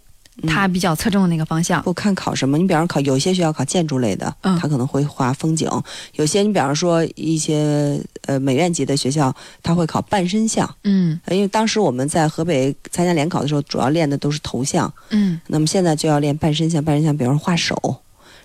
[0.47, 1.82] 他比较侧重的那个方向。
[1.82, 5.68] 不看考什么，你比方考有些学校考建筑类的，嗯他可能会画风景；
[6.14, 10.68] 有些你比方说一些呃美院级的学校，他会考半身像。
[10.82, 17.76] 因为当时我们在河北参加联考的时候，主要练的都是头像，嗯那么现在就要练半身像，半身像，比方说画手。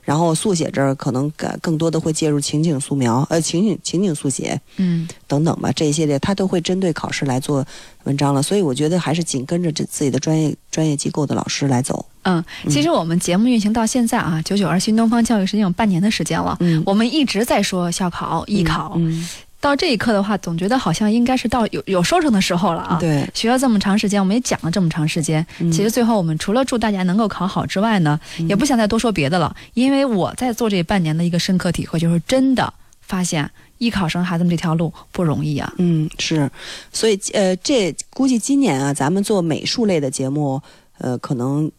[0.06, 7.66] 然后速写这儿可能更更多的会介入情景素描，呃，情景情景速写嗯等等吧，这一系列它都会针对考试来做
[8.04, 8.42] 文章了。
[8.42, 12.06] 所以我觉得还是紧跟着这自己的专业专业机构的老师来走。
[12.22, 16.56] 嗯，其实我们节目运行到现在啊，九九二新东方教育实际有半年的时间了。
[16.60, 19.28] 嗯我们一直在说校考、艺考，嗯，
[19.66, 22.98] 到这一刻的话，总觉得好像应该是到有有收成的时候了啊。
[23.00, 25.44] 对，学了这么长时间，我们也讲了这么长时间。
[25.58, 33.50] 嗯其实最后我们除了祝大家能够考好之外呢，也不想再多说别的了，因为我在做这半年的一个深刻体会，就是真的发现
[33.80, 35.74] 艺考生孩子们这条路不容易啊。
[35.80, 36.48] 嗯，是，
[36.94, 40.62] 所以呃，这估计今年啊，咱们做美术类的节目，
[41.00, 41.72] 呃，可能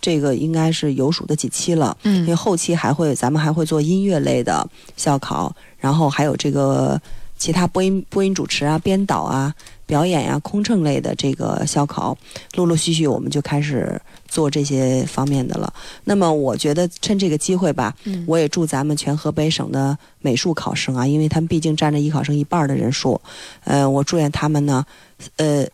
[0.00, 1.96] 这个应该是有数的几期了。
[2.02, 7.00] 因为嗯后期还会，咱们还会做音乐类的校考，然后还有这个
[7.36, 9.54] 其他播音播音主持啊、编导啊、
[9.86, 12.16] 表演呀、空乘类的这个校考，
[12.54, 15.72] 陆陆续续我们就开始做这些方面的了。
[16.04, 23.20] 那么我觉得趁这个机会吧，嗯我也祝咱们全河北省的美术考生啊，因为他们毕竟占着艺考生一半儿的人数，
[23.64, 24.84] 呃，我祝愿他们呢，
[25.36, 25.64] 呃，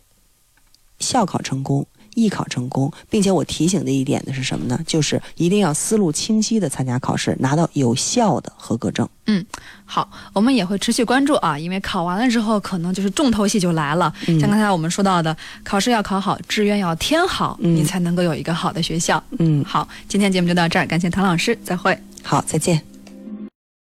[0.99, 1.85] 校考成功。
[2.15, 4.79] 艺考成功，并且我提醒的一点的是什么呢？
[4.87, 9.07] 就是一定要思路清晰的参加考试，拿到有效的合格证。
[9.27, 9.45] 嗯
[9.85, 14.11] 好，我们也会持续关注啊，因为考完了之后，可能就是重头戏就来了。
[14.27, 19.21] 嗯像刚才我们说到的，考试要考好，志愿要填好，嗯你才能够有一个好的学校。
[19.37, 21.97] 嗯，好，今天节目就到这儿，感谢唐老师，再会。
[22.23, 22.94] 好，再见。